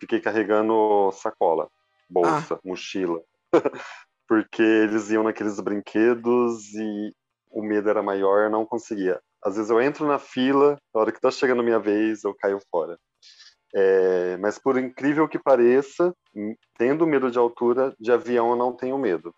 [0.00, 1.68] fiquei carregando sacola,
[2.08, 2.60] bolsa, ah.
[2.64, 3.20] mochila,
[4.28, 7.10] porque eles iam naqueles brinquedos e
[7.50, 9.20] o medo era maior, eu não conseguia.
[9.42, 12.34] Às vezes eu entro na fila, na hora que tá chegando a minha vez, eu
[12.34, 12.98] caio fora.
[13.74, 16.14] É, mas por incrível que pareça,
[16.78, 19.34] tendo medo de altura, de avião eu não tenho medo.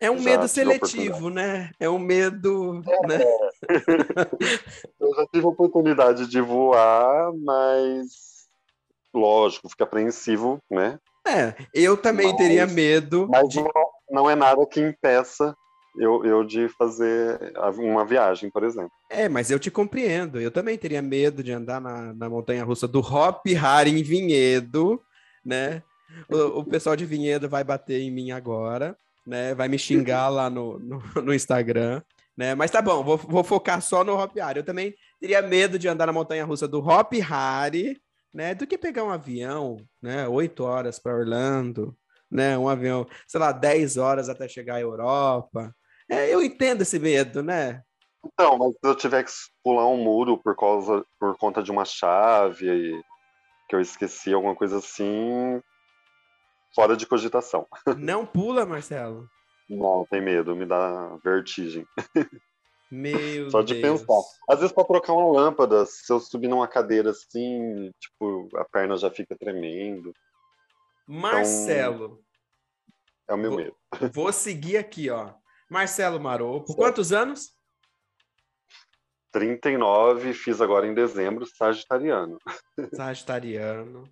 [0.00, 1.70] É um já medo seletivo, né?
[1.80, 2.82] É um medo.
[2.86, 3.06] É.
[3.06, 3.24] Né?
[5.00, 8.46] eu já tive a oportunidade de voar, mas
[9.14, 10.98] lógico, fica apreensivo, né?
[11.26, 13.26] É, eu também mas, teria medo.
[13.30, 13.60] Mas de...
[13.60, 13.70] não,
[14.10, 15.56] não é nada que impeça
[15.98, 18.92] eu, eu de fazer uma viagem, por exemplo.
[19.10, 20.38] É, mas eu te compreendo.
[20.38, 25.00] Eu também teria medo de andar na, na montanha russa do Hop Hari em Vinhedo,
[25.42, 25.82] né?
[26.28, 29.54] O, o pessoal de Vinhedo vai bater em mim agora né?
[29.54, 32.02] Vai me xingar lá no, no, no Instagram,
[32.36, 32.54] né?
[32.54, 34.60] Mas tá bom, vou, vou focar só no Hop Hari.
[34.60, 38.00] Eu também teria medo de andar na montanha russa do Hop Hari,
[38.32, 38.54] né?
[38.54, 40.28] Do que pegar um avião, né?
[40.28, 41.96] Oito horas para Orlando,
[42.30, 42.56] né?
[42.56, 45.74] Um avião, sei lá, dez horas até chegar à Europa.
[46.08, 47.82] É, eu entendo esse medo, né?
[48.24, 49.30] Então, mas se eu tiver que
[49.62, 53.00] pular um muro por causa por conta de uma chave
[53.68, 55.60] que eu esqueci, alguma coisa assim,
[56.76, 57.66] fora de cogitação.
[57.98, 59.26] Não pula, Marcelo?
[59.68, 61.84] Não, tem medo, me dá vertigem.
[62.88, 64.02] Meu Só de Deus.
[64.02, 64.20] pensar.
[64.48, 68.96] Às vezes, para trocar uma lâmpada, se eu subir numa cadeira assim, tipo, a perna
[68.96, 70.12] já fica tremendo.
[71.08, 72.22] Marcelo,
[73.28, 73.76] É o meu Vou- medo.
[74.14, 75.34] vou seguir aqui, ó.
[75.68, 77.56] Marcelo Marou, por quantos anos?
[79.32, 82.38] 39, fiz agora em dezembro, sagitariano.
[82.94, 84.04] Sagitariano,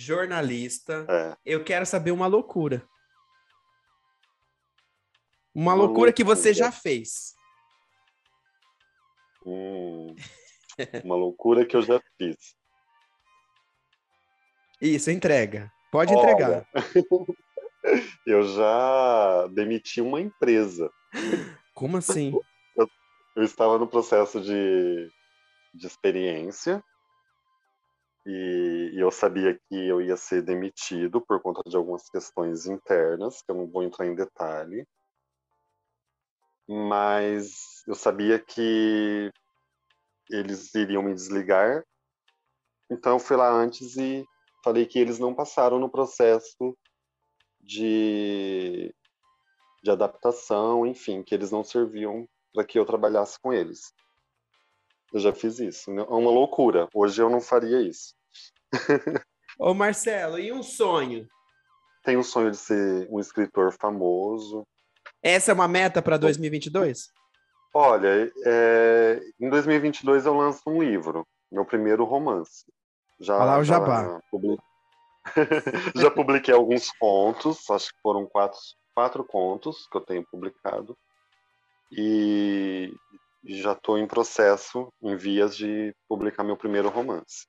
[0.00, 1.06] jornalista.
[1.08, 1.36] É.
[1.44, 2.86] Eu quero saber uma loucura.
[5.54, 6.66] Uma, Uma loucura que você loucura.
[6.66, 7.34] já fez.
[9.44, 10.14] Hum,
[11.04, 12.36] uma loucura que eu já fiz.
[14.80, 15.72] Isso, entrega.
[15.90, 16.20] Pode Olha.
[16.20, 16.66] entregar.
[18.26, 20.90] Eu já demiti uma empresa.
[21.74, 22.32] Como assim?
[23.34, 25.10] Eu estava no processo de,
[25.74, 26.82] de experiência
[28.26, 33.42] e, e eu sabia que eu ia ser demitido por conta de algumas questões internas,
[33.42, 34.86] que eu não vou entrar em detalhe.
[36.68, 39.30] Mas eu sabia que
[40.30, 41.84] eles iriam me desligar,
[42.90, 44.24] então eu fui lá antes e
[44.64, 46.76] falei que eles não passaram no processo
[47.60, 48.94] de,
[49.82, 53.92] de adaptação, enfim, que eles não serviam para que eu trabalhasse com eles.
[55.12, 55.90] Eu já fiz isso.
[55.90, 56.88] É uma loucura.
[56.94, 58.14] Hoje eu não faria isso.
[59.58, 61.26] Ô, Marcelo, e um sonho?
[62.04, 64.66] Tenho o sonho de ser um escritor famoso.
[65.22, 67.08] Essa é uma meta para 2022?
[67.74, 72.64] Olha, é, em 2022 eu lanço um livro, meu primeiro romance.
[73.20, 74.20] Já, Olha lá o já jabá.
[74.30, 74.58] publi-
[75.94, 78.58] já publiquei alguns contos, acho que foram quatro,
[78.94, 80.96] quatro contos que eu tenho publicado.
[81.92, 82.92] E
[83.44, 87.46] já estou em processo, em vias de publicar meu primeiro romance.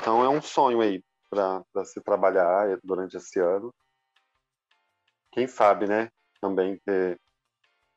[0.00, 3.74] Então é um sonho aí para se trabalhar durante esse ano.
[5.32, 6.10] Quem sabe, né?
[6.40, 7.18] Também ter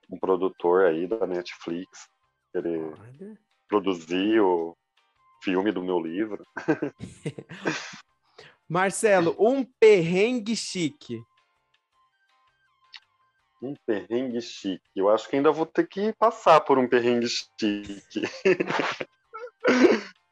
[0.10, 2.10] um produtor aí da Netflix
[2.52, 3.40] querer Olha.
[3.68, 4.76] produzir o
[5.44, 6.46] filme do meu livro.
[8.68, 11.22] Marcelo, um perrengue chique.
[13.62, 14.82] Um perrengue chique.
[14.96, 18.22] Eu acho que ainda vou ter que passar por um perrengue chique.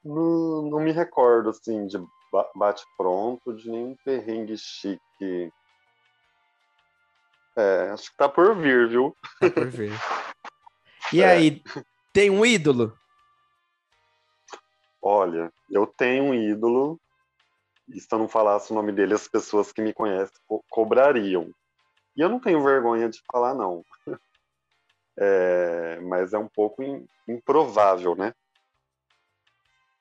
[0.04, 2.00] não, não me recordo, assim, de
[2.32, 5.52] ba- bate-pronto, de nenhum perrengue chique.
[7.56, 9.16] É, acho que tá por vir, viu?
[9.40, 9.92] Tá por ver.
[11.12, 11.26] E É.
[11.26, 11.64] aí,
[12.14, 12.96] tem um ídolo?
[15.02, 17.00] Olha, eu tenho um ídolo,
[17.88, 21.52] e se eu não falasse o nome dele, as pessoas que me conhecem co- cobrariam.
[22.20, 23.84] E eu não tenho vergonha de falar, não.
[25.22, 28.34] É, mas é um pouco im- improvável, né?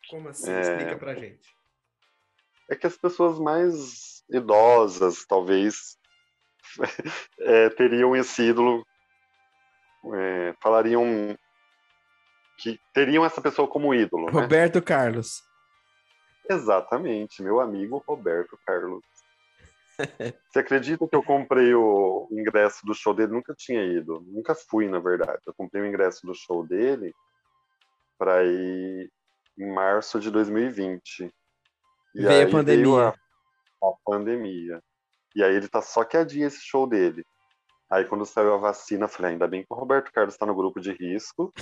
[0.09, 0.49] Como assim?
[0.49, 0.61] É.
[0.61, 1.49] Explica pra gente.
[2.71, 5.99] É que as pessoas mais idosas, talvez,
[7.41, 8.87] é, teriam esse ídolo,
[10.15, 11.05] é, falariam
[12.59, 14.41] que teriam essa pessoa como ídolo, né?
[14.43, 15.43] Roberto Carlos.
[16.49, 19.03] Exatamente, meu amigo Roberto Carlos.
[20.49, 23.33] Você acredita que eu comprei o ingresso do show dele?
[23.33, 25.41] Nunca tinha ido, nunca fui, na verdade.
[25.47, 27.15] Eu comprei o ingresso do show dele
[28.19, 29.11] para ir
[29.59, 31.33] em março de 2020.
[32.15, 33.09] E Veio a aí pandemia.
[33.09, 34.83] a, a pandemia.
[35.35, 37.25] E aí ele tá só que adia esse show dele.
[37.91, 40.55] Aí quando saiu a vacina, eu falei, ainda bem que o Roberto Carlos está no
[40.55, 41.53] grupo de risco,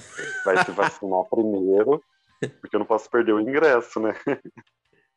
[0.44, 2.02] vai se vacinar primeiro,
[2.60, 4.14] porque eu não posso perder o ingresso, né?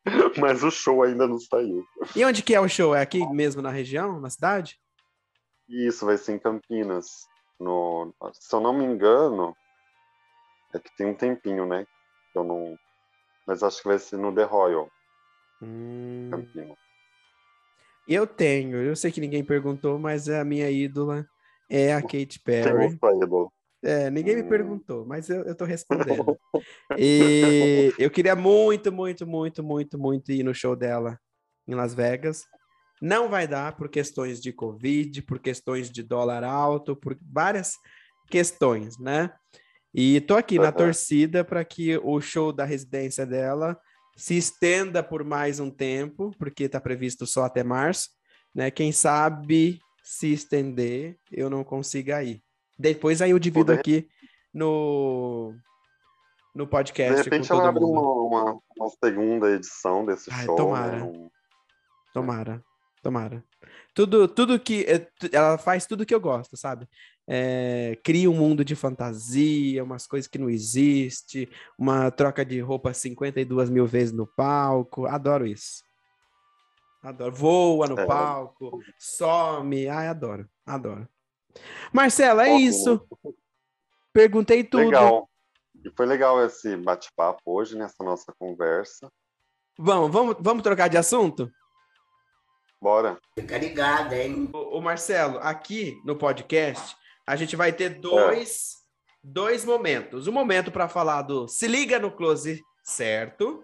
[0.40, 1.84] Mas o show ainda não saiu.
[2.16, 2.96] E onde que é o show?
[2.96, 4.80] É aqui mesmo na região, na cidade?
[5.68, 7.28] Isso vai ser em Campinas.
[7.60, 9.54] No, se eu não me engano,
[10.74, 11.86] é que tem um tempinho, né?
[12.34, 12.76] Eu não,
[13.46, 14.90] mas acho que vai ser no The Royal,
[15.62, 16.78] Hum, Campinas.
[18.08, 18.78] eu tenho.
[18.78, 21.26] Eu sei que ninguém perguntou, mas a minha ídola
[21.70, 22.86] é a Katy Tem Perry.
[22.94, 23.52] outra ídolo.
[23.84, 24.50] É, ninguém me Hum.
[24.50, 26.38] perguntou, mas eu, tô respondendo.
[26.98, 31.20] E eu queria muito, muito, muito, muito, muito ir no show dela
[31.68, 32.44] em Las Vegas.
[33.02, 37.74] Não vai dar por questões de Covid, por questões de dólar alto, por várias
[38.30, 39.32] questões, né?
[39.94, 40.78] E tô aqui na Aham.
[40.78, 43.80] torcida para que o show da residência dela
[44.18, 48.10] se estenda por mais um tempo, porque está previsto só até março,
[48.54, 48.70] né?
[48.70, 52.44] Quem sabe se estender, eu não consiga ir.
[52.80, 54.08] Depois aí eu divido de aqui
[54.54, 55.54] no
[56.56, 60.46] no De podcast repente com todo ela abre uma, uma, uma segunda edição desse Ai,
[60.46, 60.56] show.
[60.56, 60.98] tomara.
[60.98, 61.04] né?
[61.04, 61.30] Um-
[62.12, 62.64] Tomara,
[63.04, 63.44] tomara.
[63.94, 64.84] Tudo, tudo que
[65.20, 66.88] tu- ela faz tudo que eu gosto, sabe?
[67.28, 72.92] É, cria um mundo de fantasia, umas coisas que não existe, uma troca de roupa
[72.94, 75.06] 52 mil vezes no palco.
[75.06, 75.84] Adoro isso.
[77.04, 77.36] Adoro.
[77.36, 78.06] Voa no É.
[78.08, 79.88] palco, some.
[79.88, 81.08] Ai, adoro, adoro.
[81.92, 83.08] Marcela, é isso.
[83.24, 83.32] né?
[84.14, 84.86] Perguntei tudo.
[84.86, 85.30] Legal.
[85.84, 89.12] E foi legal esse bate-papo hoje, nessa nossa conversa.
[89.78, 91.50] Vamos, vamos, vamos trocar de assunto?
[92.82, 93.18] Bora.
[93.38, 94.50] Fica ligado, hein?
[94.54, 96.96] Ô, Marcelo, aqui no podcast,
[97.26, 99.18] a gente vai ter dois, é.
[99.24, 100.28] dois momentos.
[100.28, 103.64] Um momento para falar do se liga no close certo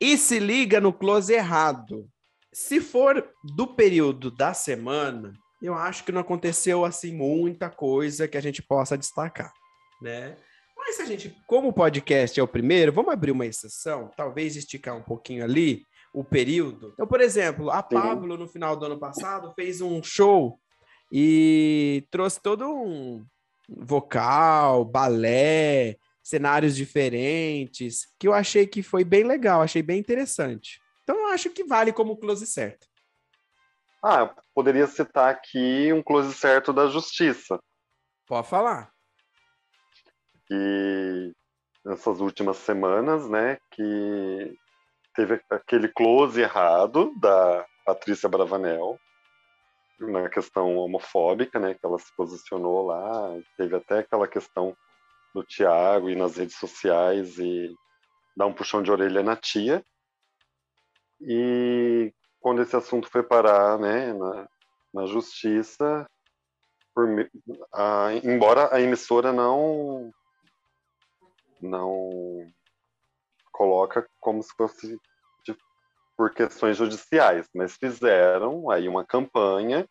[0.00, 2.08] e se liga no close errado.
[2.52, 5.32] Se for do período da semana,
[5.66, 9.52] eu acho que não aconteceu assim muita coisa que a gente possa destacar,
[10.00, 10.36] né?
[10.76, 14.56] Mas se a gente, como o podcast é o primeiro, vamos abrir uma exceção, talvez
[14.56, 16.90] esticar um pouquinho ali o período.
[16.92, 20.58] Então, por exemplo, a Pablo, no final do ano passado, fez um show
[21.10, 23.24] e trouxe todo um
[23.68, 30.80] vocal, balé, cenários diferentes, que eu achei que foi bem legal, achei bem interessante.
[31.02, 32.86] Então, eu acho que vale como close certo.
[34.02, 37.58] Ah, poderia citar aqui um close certo da Justiça.
[38.26, 38.92] Pode falar
[40.52, 41.32] que
[41.84, 44.54] nessas últimas semanas, né, que
[45.14, 48.98] teve aquele close errado da Patrícia Bravanel
[49.98, 54.76] na questão homofóbica, né, que ela se posicionou lá, teve até aquela questão
[55.34, 57.74] do Tiago e nas redes sociais e
[58.36, 59.82] dar um puxão de orelha na tia.
[61.20, 62.12] E
[62.42, 64.48] quando esse assunto foi parar, né, na,
[64.92, 66.04] na justiça,
[66.94, 67.08] por,
[67.72, 70.12] a, embora a emissora não
[71.60, 72.44] não
[73.52, 74.98] coloca como se fosse
[75.44, 75.56] de,
[76.16, 79.88] por questões judiciais, mas fizeram aí uma campanha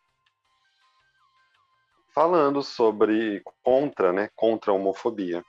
[2.14, 5.42] falando sobre contra, né, contra a homofobia,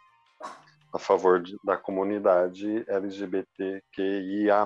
[0.94, 4.66] a favor de, da comunidade LGBTQIA+.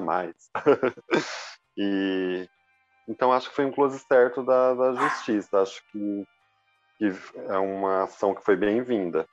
[1.77, 2.49] e
[3.07, 6.27] então acho que foi um close certo da, da justiça, acho que,
[6.97, 7.05] que
[7.35, 9.25] é uma ação que foi bem-vinda.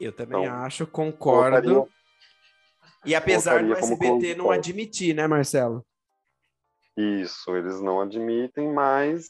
[0.00, 1.62] Eu também então, acho, concordo.
[1.62, 1.96] Colocaria,
[3.04, 5.86] e apesar do SBT não admitir, né, Marcelo?
[6.96, 9.28] Isso, eles não admitem, mas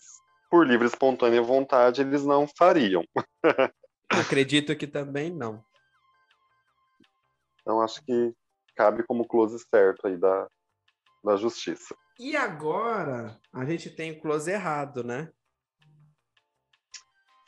[0.48, 3.04] por livre e espontânea vontade eles não fariam.
[4.08, 5.62] Acredito que também não.
[7.60, 8.32] Então acho que
[8.76, 10.48] cabe como close certo aí da,
[11.26, 11.94] da justiça.
[12.18, 15.30] E agora a gente tem o close errado, né?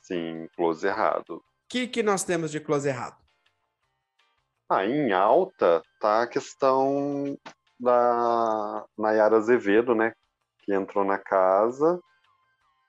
[0.03, 3.17] Sim, close errado que, que nós temos de close errado?
[4.69, 7.39] Ah, em alta tá a questão
[7.79, 10.13] da Nayara Azevedo, né?
[10.61, 12.01] Que entrou na casa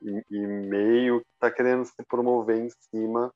[0.02, 3.34] e, e meio que tá querendo se promover em cima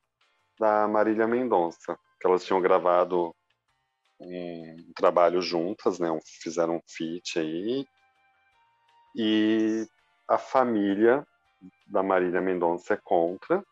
[0.58, 3.34] da Marília Mendonça, que elas tinham gravado
[4.20, 6.08] um trabalho juntas, né?
[6.42, 7.86] Fizeram um feat aí.
[9.16, 9.86] E
[10.28, 11.26] a família
[11.86, 13.64] da Marília Mendonça é contra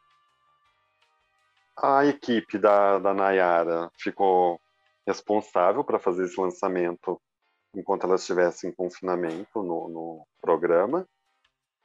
[1.76, 4.60] a equipe da, da Nayara ficou
[5.06, 7.20] responsável para fazer esse lançamento
[7.74, 11.06] enquanto ela estivesse em confinamento no, no programa,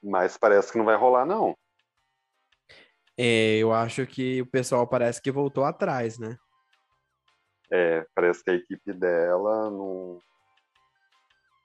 [0.03, 1.58] mas parece que não vai rolar, não.
[3.18, 6.38] É, eu acho que o pessoal parece que voltou atrás, né?
[7.72, 10.20] É, parece que a equipe dela não,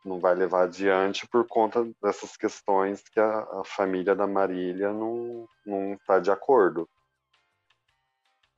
[0.04, 5.46] não vai levar adiante por conta dessas questões que a, a família da Marília não
[5.94, 6.88] está de acordo.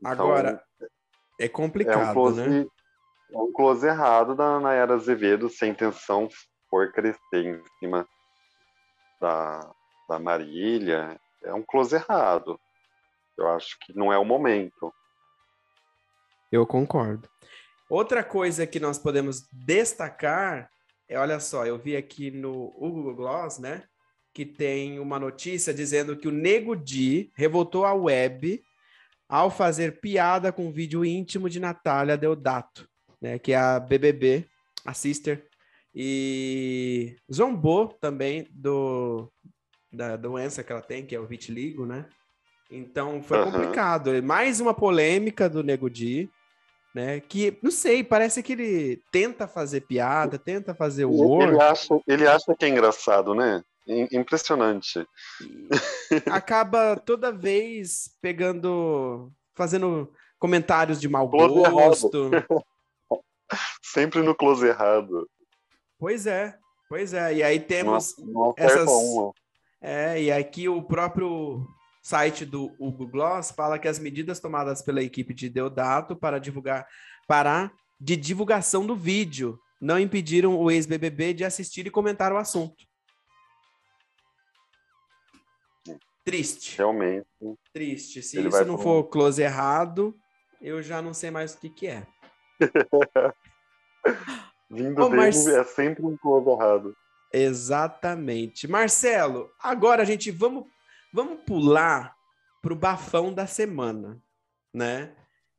[0.00, 0.62] Então, Agora,
[1.38, 2.66] é complicado, é um close, né?
[3.32, 6.28] É um close errado da Nayara Azevedo, sem intenção
[6.68, 8.06] for crescer em cima
[9.20, 9.72] da,
[10.08, 11.18] da Marília.
[11.42, 12.58] É um close errado.
[13.36, 14.92] Eu acho que não é o momento.
[16.52, 17.28] Eu concordo.
[17.88, 20.70] Outra coisa que nós podemos destacar
[21.08, 23.84] é, olha só, eu vi aqui no Google Gloss, né,
[24.32, 28.62] que tem uma notícia dizendo que o Nego Di revoltou a web
[29.28, 32.88] ao fazer piada com o vídeo íntimo de Natália Deodato,
[33.20, 34.48] né, que é a BBB,
[34.84, 35.46] a sister,
[35.94, 39.30] e zombou também do
[39.92, 42.06] da doença que ela tem, que é o vitiligo, né?
[42.68, 43.52] Então foi uhum.
[43.52, 44.20] complicado.
[44.24, 46.28] Mais uma polêmica do Nego Di,
[46.94, 47.20] né?
[47.20, 51.48] Que não sei, parece que ele tenta fazer piada, tenta fazer humor.
[51.48, 53.62] Ele acha, ele acha que é engraçado, né?
[54.12, 55.06] Impressionante.
[56.30, 62.30] acaba toda vez pegando, fazendo comentários de mau close gosto.
[63.82, 65.28] Sempre no close errado.
[65.98, 66.56] Pois é,
[66.88, 67.34] pois é.
[67.34, 68.88] E aí temos não, essas.
[69.80, 71.66] É, e aqui o próprio
[72.04, 76.86] site do Hugo Gloss fala que as medidas tomadas pela equipe de Deodato para divulgar
[77.26, 82.84] para de divulgação do vídeo não impediram o ex-BBB de assistir e comentar o assunto.
[86.22, 86.76] Triste.
[86.76, 87.26] Realmente.
[87.72, 88.22] Triste.
[88.22, 90.14] Se isso não for close errado,
[90.60, 92.06] eu já não sei mais o que, que é.
[94.70, 96.94] Vindo Ô, dele é sempre um close errado.
[97.32, 98.68] Exatamente.
[98.68, 100.66] Marcelo, agora a gente vamos,
[101.14, 102.16] vamos pular
[102.60, 104.20] para o bafão da semana,
[104.74, 105.12] né?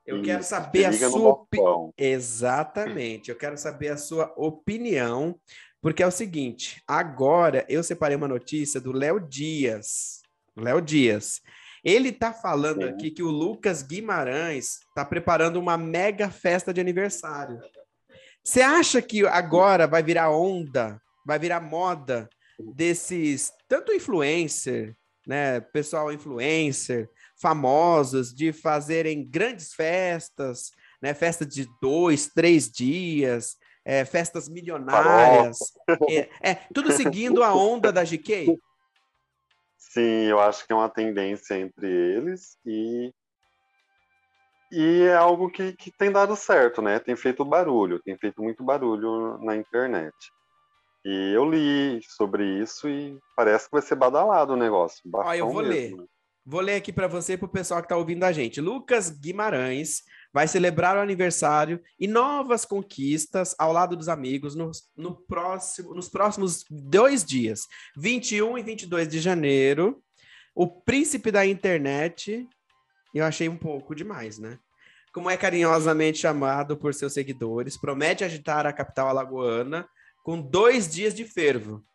[0.06, 1.94] Eu Isso, quero saber a sua opinião.
[1.98, 3.32] Exatamente.
[3.32, 5.40] Eu quero saber a sua opinião,
[5.82, 10.22] porque é o seguinte: agora eu separei uma notícia do Léo Dias.
[10.58, 11.42] Léo Dias.
[11.84, 12.90] Ele está falando Sim.
[12.90, 17.62] aqui que o Lucas Guimarães está preparando uma mega festa de aniversário.
[18.44, 22.30] Você acha que agora vai virar onda, vai virar moda
[22.76, 24.96] desses tanto influencer,
[25.28, 30.72] né, pessoal influencer, famosos de fazerem grandes festas,
[31.02, 31.14] né?
[31.14, 35.58] Festa de dois, três dias, é, festas milionárias.
[36.10, 38.58] É, é, tudo seguindo a onda da GK.
[39.78, 43.14] Sim, eu acho que é uma tendência entre eles e
[44.72, 47.00] e é algo que, que tem dado certo, né?
[47.00, 50.14] Tem feito barulho, tem feito muito barulho na internet.
[51.06, 55.08] E eu li sobre isso e parece que vai ser badalado o negócio.
[55.14, 55.96] Ó, eu vou mesmo, ler.
[55.96, 56.06] Né?
[56.44, 58.60] Vou ler aqui para você e para o pessoal que está ouvindo a gente.
[58.60, 60.02] Lucas Guimarães
[60.34, 66.10] vai celebrar o aniversário e novas conquistas ao lado dos amigos no, no próximo, nos
[66.10, 70.02] próximos dois dias, 21 e 22 de janeiro.
[70.56, 72.48] O príncipe da internet,
[73.14, 74.58] eu achei um pouco demais, né?
[75.14, 79.88] Como é carinhosamente chamado por seus seguidores, promete agitar a capital alagoana
[80.26, 81.86] com dois dias de fervo.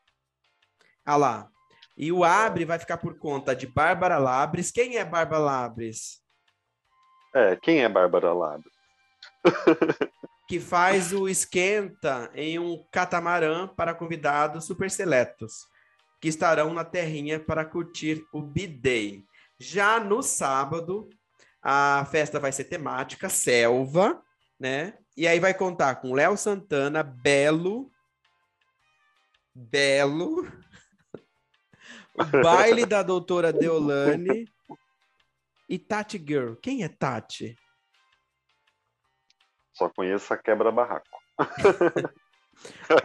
[1.04, 1.50] Ah lá,
[1.96, 4.70] e o Abre vai ficar por conta de Bárbara Labres.
[4.70, 6.22] Quem é Bárbara Labres?
[7.34, 8.72] É, quem é Bárbara Labres?
[10.48, 15.66] que faz o esquenta em um catamarã para convidados super seletos,
[16.20, 19.24] que estarão na terrinha para curtir o B-Day.
[19.58, 21.10] Já no sábado,
[21.60, 24.22] a festa vai ser temática, selva,
[24.58, 24.94] né?
[25.16, 27.90] E aí vai contar com Léo Santana, Belo,
[29.54, 30.46] Belo,
[32.14, 34.46] o baile da doutora Deolane
[35.68, 36.54] e Tati Girl.
[36.54, 37.56] Quem é Tati?
[39.72, 41.06] Só conheço a quebra-barraco.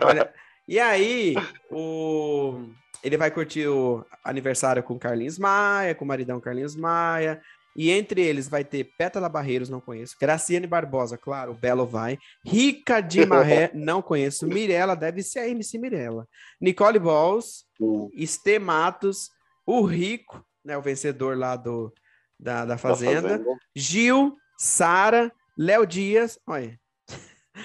[0.03, 0.33] Olha,
[0.67, 1.35] e aí,
[1.71, 2.69] o...
[3.03, 7.41] ele vai curtir o aniversário com Carlinhos Maia, com o maridão Carlinhos Maia,
[7.75, 10.15] e entre eles vai ter Pétala Barreiros, não conheço.
[10.19, 12.17] Graciane Barbosa, claro, o Belo vai.
[12.45, 14.47] Rica de Marré, não conheço.
[14.47, 16.27] Mirella, deve ser a MC Mirella.
[16.61, 18.09] Nicole Balls, uh.
[18.13, 19.29] Estê Matos,
[19.65, 21.93] o Rico, né, o vencedor lá do,
[22.39, 23.21] da, da, Fazenda.
[23.21, 23.59] da Fazenda.
[23.75, 26.79] Gil, Sara, Léo Dias, olha.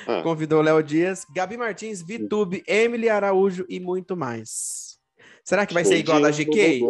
[0.09, 0.23] Ah.
[0.25, 4.99] Convidou Léo Dias, Gabi Martins, Vitube, Emily Araújo e muito mais.
[5.45, 6.81] Será que vai ser igual a da GK?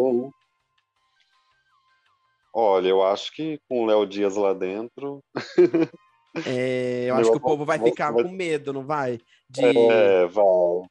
[2.53, 5.23] Olha, eu acho que com o Léo Dias lá dentro.
[6.47, 9.19] É, eu acho que o povo vai ficar com medo, não vai?
[9.49, 10.87] De, é, vai.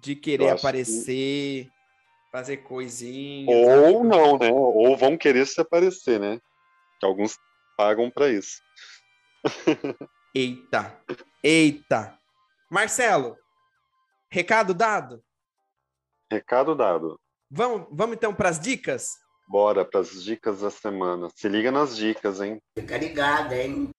[0.00, 1.70] De querer aparecer, que...
[2.30, 3.48] fazer coisinhas.
[3.52, 4.48] Ou não, né?
[4.52, 6.38] Ou vão querer se aparecer, né?
[7.00, 7.36] Que alguns
[7.76, 8.60] pagam para isso.
[10.34, 10.98] Eita,
[11.44, 12.18] eita.
[12.70, 13.36] Marcelo,
[14.30, 15.22] recado dado?
[16.30, 17.20] Recado dado.
[17.50, 19.10] Vamos, vamos então para as dicas?
[19.52, 21.28] Bora para as dicas da semana.
[21.36, 22.58] Se liga nas dicas, hein?
[22.74, 23.90] Fica ligado, hein?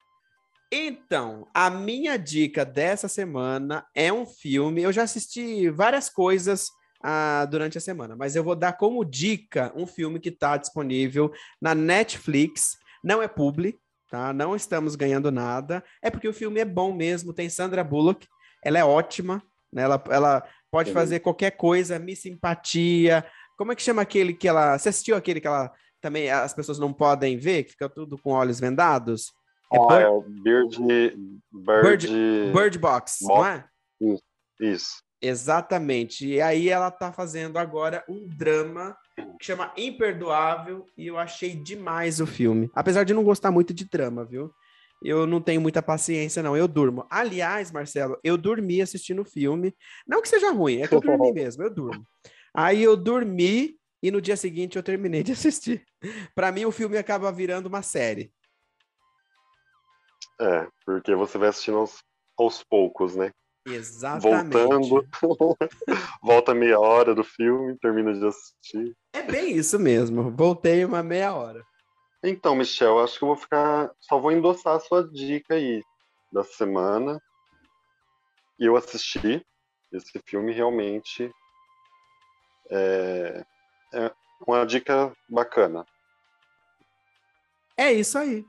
[0.71, 4.81] Então, a minha dica dessa semana é um filme.
[4.81, 6.69] Eu já assisti várias coisas
[7.03, 11.31] ah, durante a semana, mas eu vou dar como dica um filme que está disponível
[11.61, 12.75] na Netflix.
[13.03, 13.77] Não é publi,
[14.09, 14.33] tá?
[14.33, 15.83] Não estamos ganhando nada.
[16.01, 17.31] É porque o filme é bom mesmo.
[17.31, 18.25] Tem Sandra Bullock,
[18.65, 19.83] ela é ótima, né?
[19.83, 23.23] Ela, ela pode fazer qualquer coisa, me simpatia,
[23.57, 24.77] como é que chama aquele que ela.
[24.77, 28.31] Você assistiu aquele que ela também as pessoas não podem ver, que fica tudo com
[28.31, 29.31] olhos vendados?
[29.71, 30.75] É, ah, Bird...
[30.91, 31.13] é
[31.51, 32.07] Bird, Bird,
[32.53, 33.65] Bird Box, Box, não é?
[34.01, 34.23] Isso,
[34.59, 35.03] isso.
[35.21, 36.27] Exatamente.
[36.27, 38.95] E aí ela tá fazendo agora um drama
[39.39, 42.69] que chama Imperdoável e eu achei demais o filme.
[42.75, 44.53] Apesar de não gostar muito de drama, viu?
[45.01, 46.57] Eu não tenho muita paciência, não.
[46.57, 47.05] Eu durmo.
[47.09, 49.73] Aliás, Marcelo, eu dormi assistindo o filme.
[50.05, 52.05] Não que seja ruim, é que eu dormi mesmo, eu durmo.
[52.53, 55.85] Aí eu dormi e no dia seguinte eu terminei de assistir.
[56.35, 58.31] Para mim, o filme acaba virando uma série.
[60.39, 62.03] É, porque você vai assistindo aos,
[62.37, 63.31] aos poucos, né?
[63.65, 64.53] Exatamente.
[64.53, 65.07] Voltando,
[66.21, 68.93] volta meia hora do filme, termina de assistir.
[69.13, 70.31] É bem isso mesmo.
[70.31, 71.63] Voltei uma meia hora.
[72.21, 73.89] Então, Michel, acho que eu vou ficar.
[74.01, 75.81] Só vou endossar a sua dica aí
[76.31, 77.21] da semana.
[78.59, 79.45] E eu assisti
[79.93, 81.31] esse filme realmente
[82.73, 83.45] é,
[83.93, 84.11] é
[84.47, 85.85] uma dica bacana.
[87.77, 88.43] É isso aí,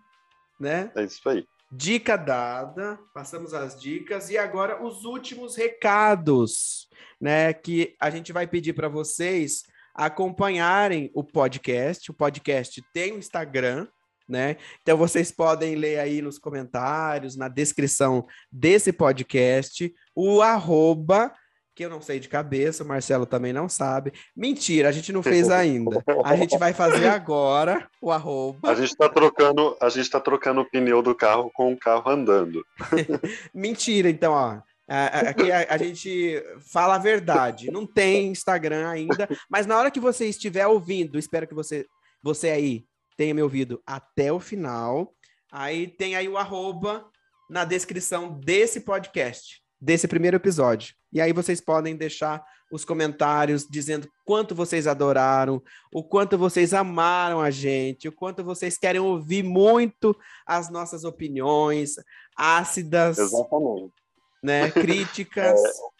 [0.58, 0.90] né?
[0.96, 1.46] É isso aí.
[1.70, 6.88] Dica dada, passamos as dicas e agora os últimos recados,
[7.20, 7.52] né?
[7.52, 9.64] Que a gente vai pedir para vocês
[9.94, 12.10] acompanharem o podcast.
[12.10, 13.88] O podcast tem o Instagram,
[14.28, 14.56] né?
[14.82, 21.32] Então vocês podem ler aí nos comentários, na descrição desse podcast, o arroba
[21.74, 24.12] que eu não sei de cabeça, o Marcelo também não sabe.
[24.36, 26.02] Mentira, a gente não fez ainda.
[26.24, 28.70] A gente vai fazer agora o arroba.
[28.70, 32.08] A gente está trocando, a gente tá trocando o pneu do carro com o carro
[32.10, 32.64] andando.
[33.52, 34.60] Mentira, então, ó.
[34.86, 37.70] Aqui a, a, gente fala a verdade.
[37.70, 41.86] Não tem Instagram ainda, mas na hora que você estiver ouvindo, espero que você,
[42.22, 42.84] você aí
[43.16, 45.14] tenha me ouvido até o final.
[45.50, 47.08] Aí tem aí o arroba
[47.48, 50.94] na descrição desse podcast, desse primeiro episódio.
[51.14, 55.62] E aí vocês podem deixar os comentários dizendo quanto vocês adoraram,
[55.92, 61.94] o quanto vocês amaram a gente, o quanto vocês querem ouvir muito as nossas opiniões
[62.36, 63.92] ácidas, Exatamente.
[64.42, 65.62] né, críticas.
[65.62, 65.94] É,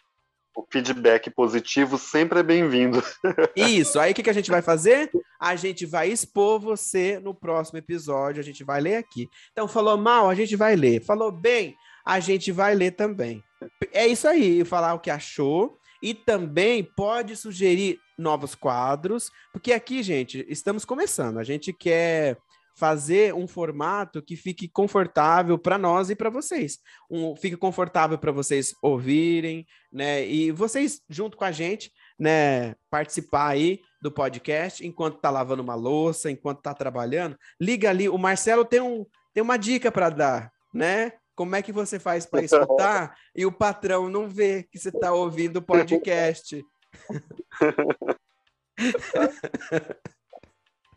[0.55, 3.03] o feedback positivo sempre é bem-vindo.
[3.55, 3.99] Isso.
[3.99, 5.11] Aí o que, que a gente vai fazer?
[5.39, 8.39] A gente vai expor você no próximo episódio.
[8.39, 9.27] A gente vai ler aqui.
[9.51, 11.03] Então, falou mal, a gente vai ler.
[11.03, 13.43] Falou bem, a gente vai ler também.
[13.91, 15.77] É isso aí, falar o que achou.
[16.01, 21.39] E também pode sugerir novos quadros, porque aqui, gente, estamos começando.
[21.39, 22.37] A gente quer
[22.75, 26.79] fazer um formato que fique confortável para nós e para vocês.
[27.09, 30.27] Um, fique confortável para vocês ouvirem, né?
[30.27, 35.75] E vocês, junto com a gente, né, participar aí do podcast enquanto tá lavando uma
[35.75, 37.37] louça, enquanto tá trabalhando.
[37.59, 41.13] Liga ali, o Marcelo tem, um, tem uma dica para dar, né?
[41.35, 45.13] Como é que você faz para escutar e o patrão não vê que você está
[45.13, 46.63] ouvindo o podcast?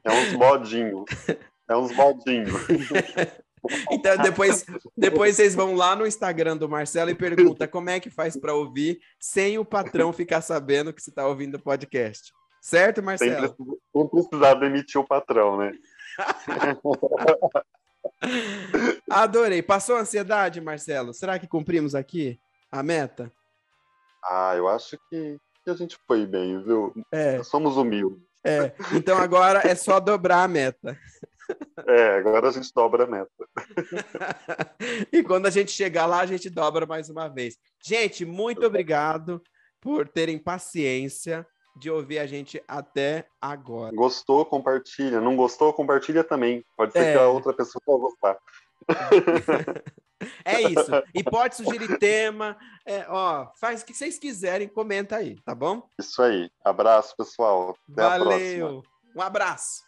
[0.05, 1.05] É uns modinhos.
[1.69, 2.53] É uns modinhos.
[3.91, 4.65] Então, depois,
[4.97, 8.55] depois vocês vão lá no Instagram do Marcelo e pergunta como é que faz para
[8.55, 12.33] ouvir sem o patrão ficar sabendo que você está ouvindo o podcast.
[12.63, 13.57] Certo, Marcelo?
[13.93, 15.73] Sem precisar demitir o patrão, né?
[19.11, 19.63] Adorei.
[19.63, 21.15] Passou a ansiedade, Marcelo?
[21.15, 22.39] Será que cumprimos aqui
[22.71, 23.33] a meta?
[24.25, 26.93] Ah, eu acho que, que a gente foi bem, viu?
[27.13, 27.43] É.
[27.43, 28.23] Somos humildes.
[28.45, 28.73] É.
[28.93, 30.99] Então agora é só dobrar a meta.
[31.87, 33.31] É, agora a gente dobra a meta.
[35.11, 37.57] e quando a gente chegar lá, a gente dobra mais uma vez.
[37.83, 39.43] Gente, muito obrigado
[39.81, 41.47] por terem paciência
[41.79, 43.95] de ouvir a gente até agora.
[43.95, 45.21] Gostou, compartilha.
[45.21, 46.65] Não gostou, compartilha também.
[46.77, 47.13] Pode ser é.
[47.13, 48.39] que a outra pessoa vai gostar.
[50.45, 50.91] É isso.
[51.15, 52.57] E pode sugerir tema.
[52.85, 55.89] É, ó, faz o que vocês quiserem, comenta aí, tá bom?
[55.97, 56.51] Isso aí.
[56.65, 57.77] Abraço, pessoal.
[57.93, 58.83] Até Valeu.
[59.15, 59.85] Um abraço.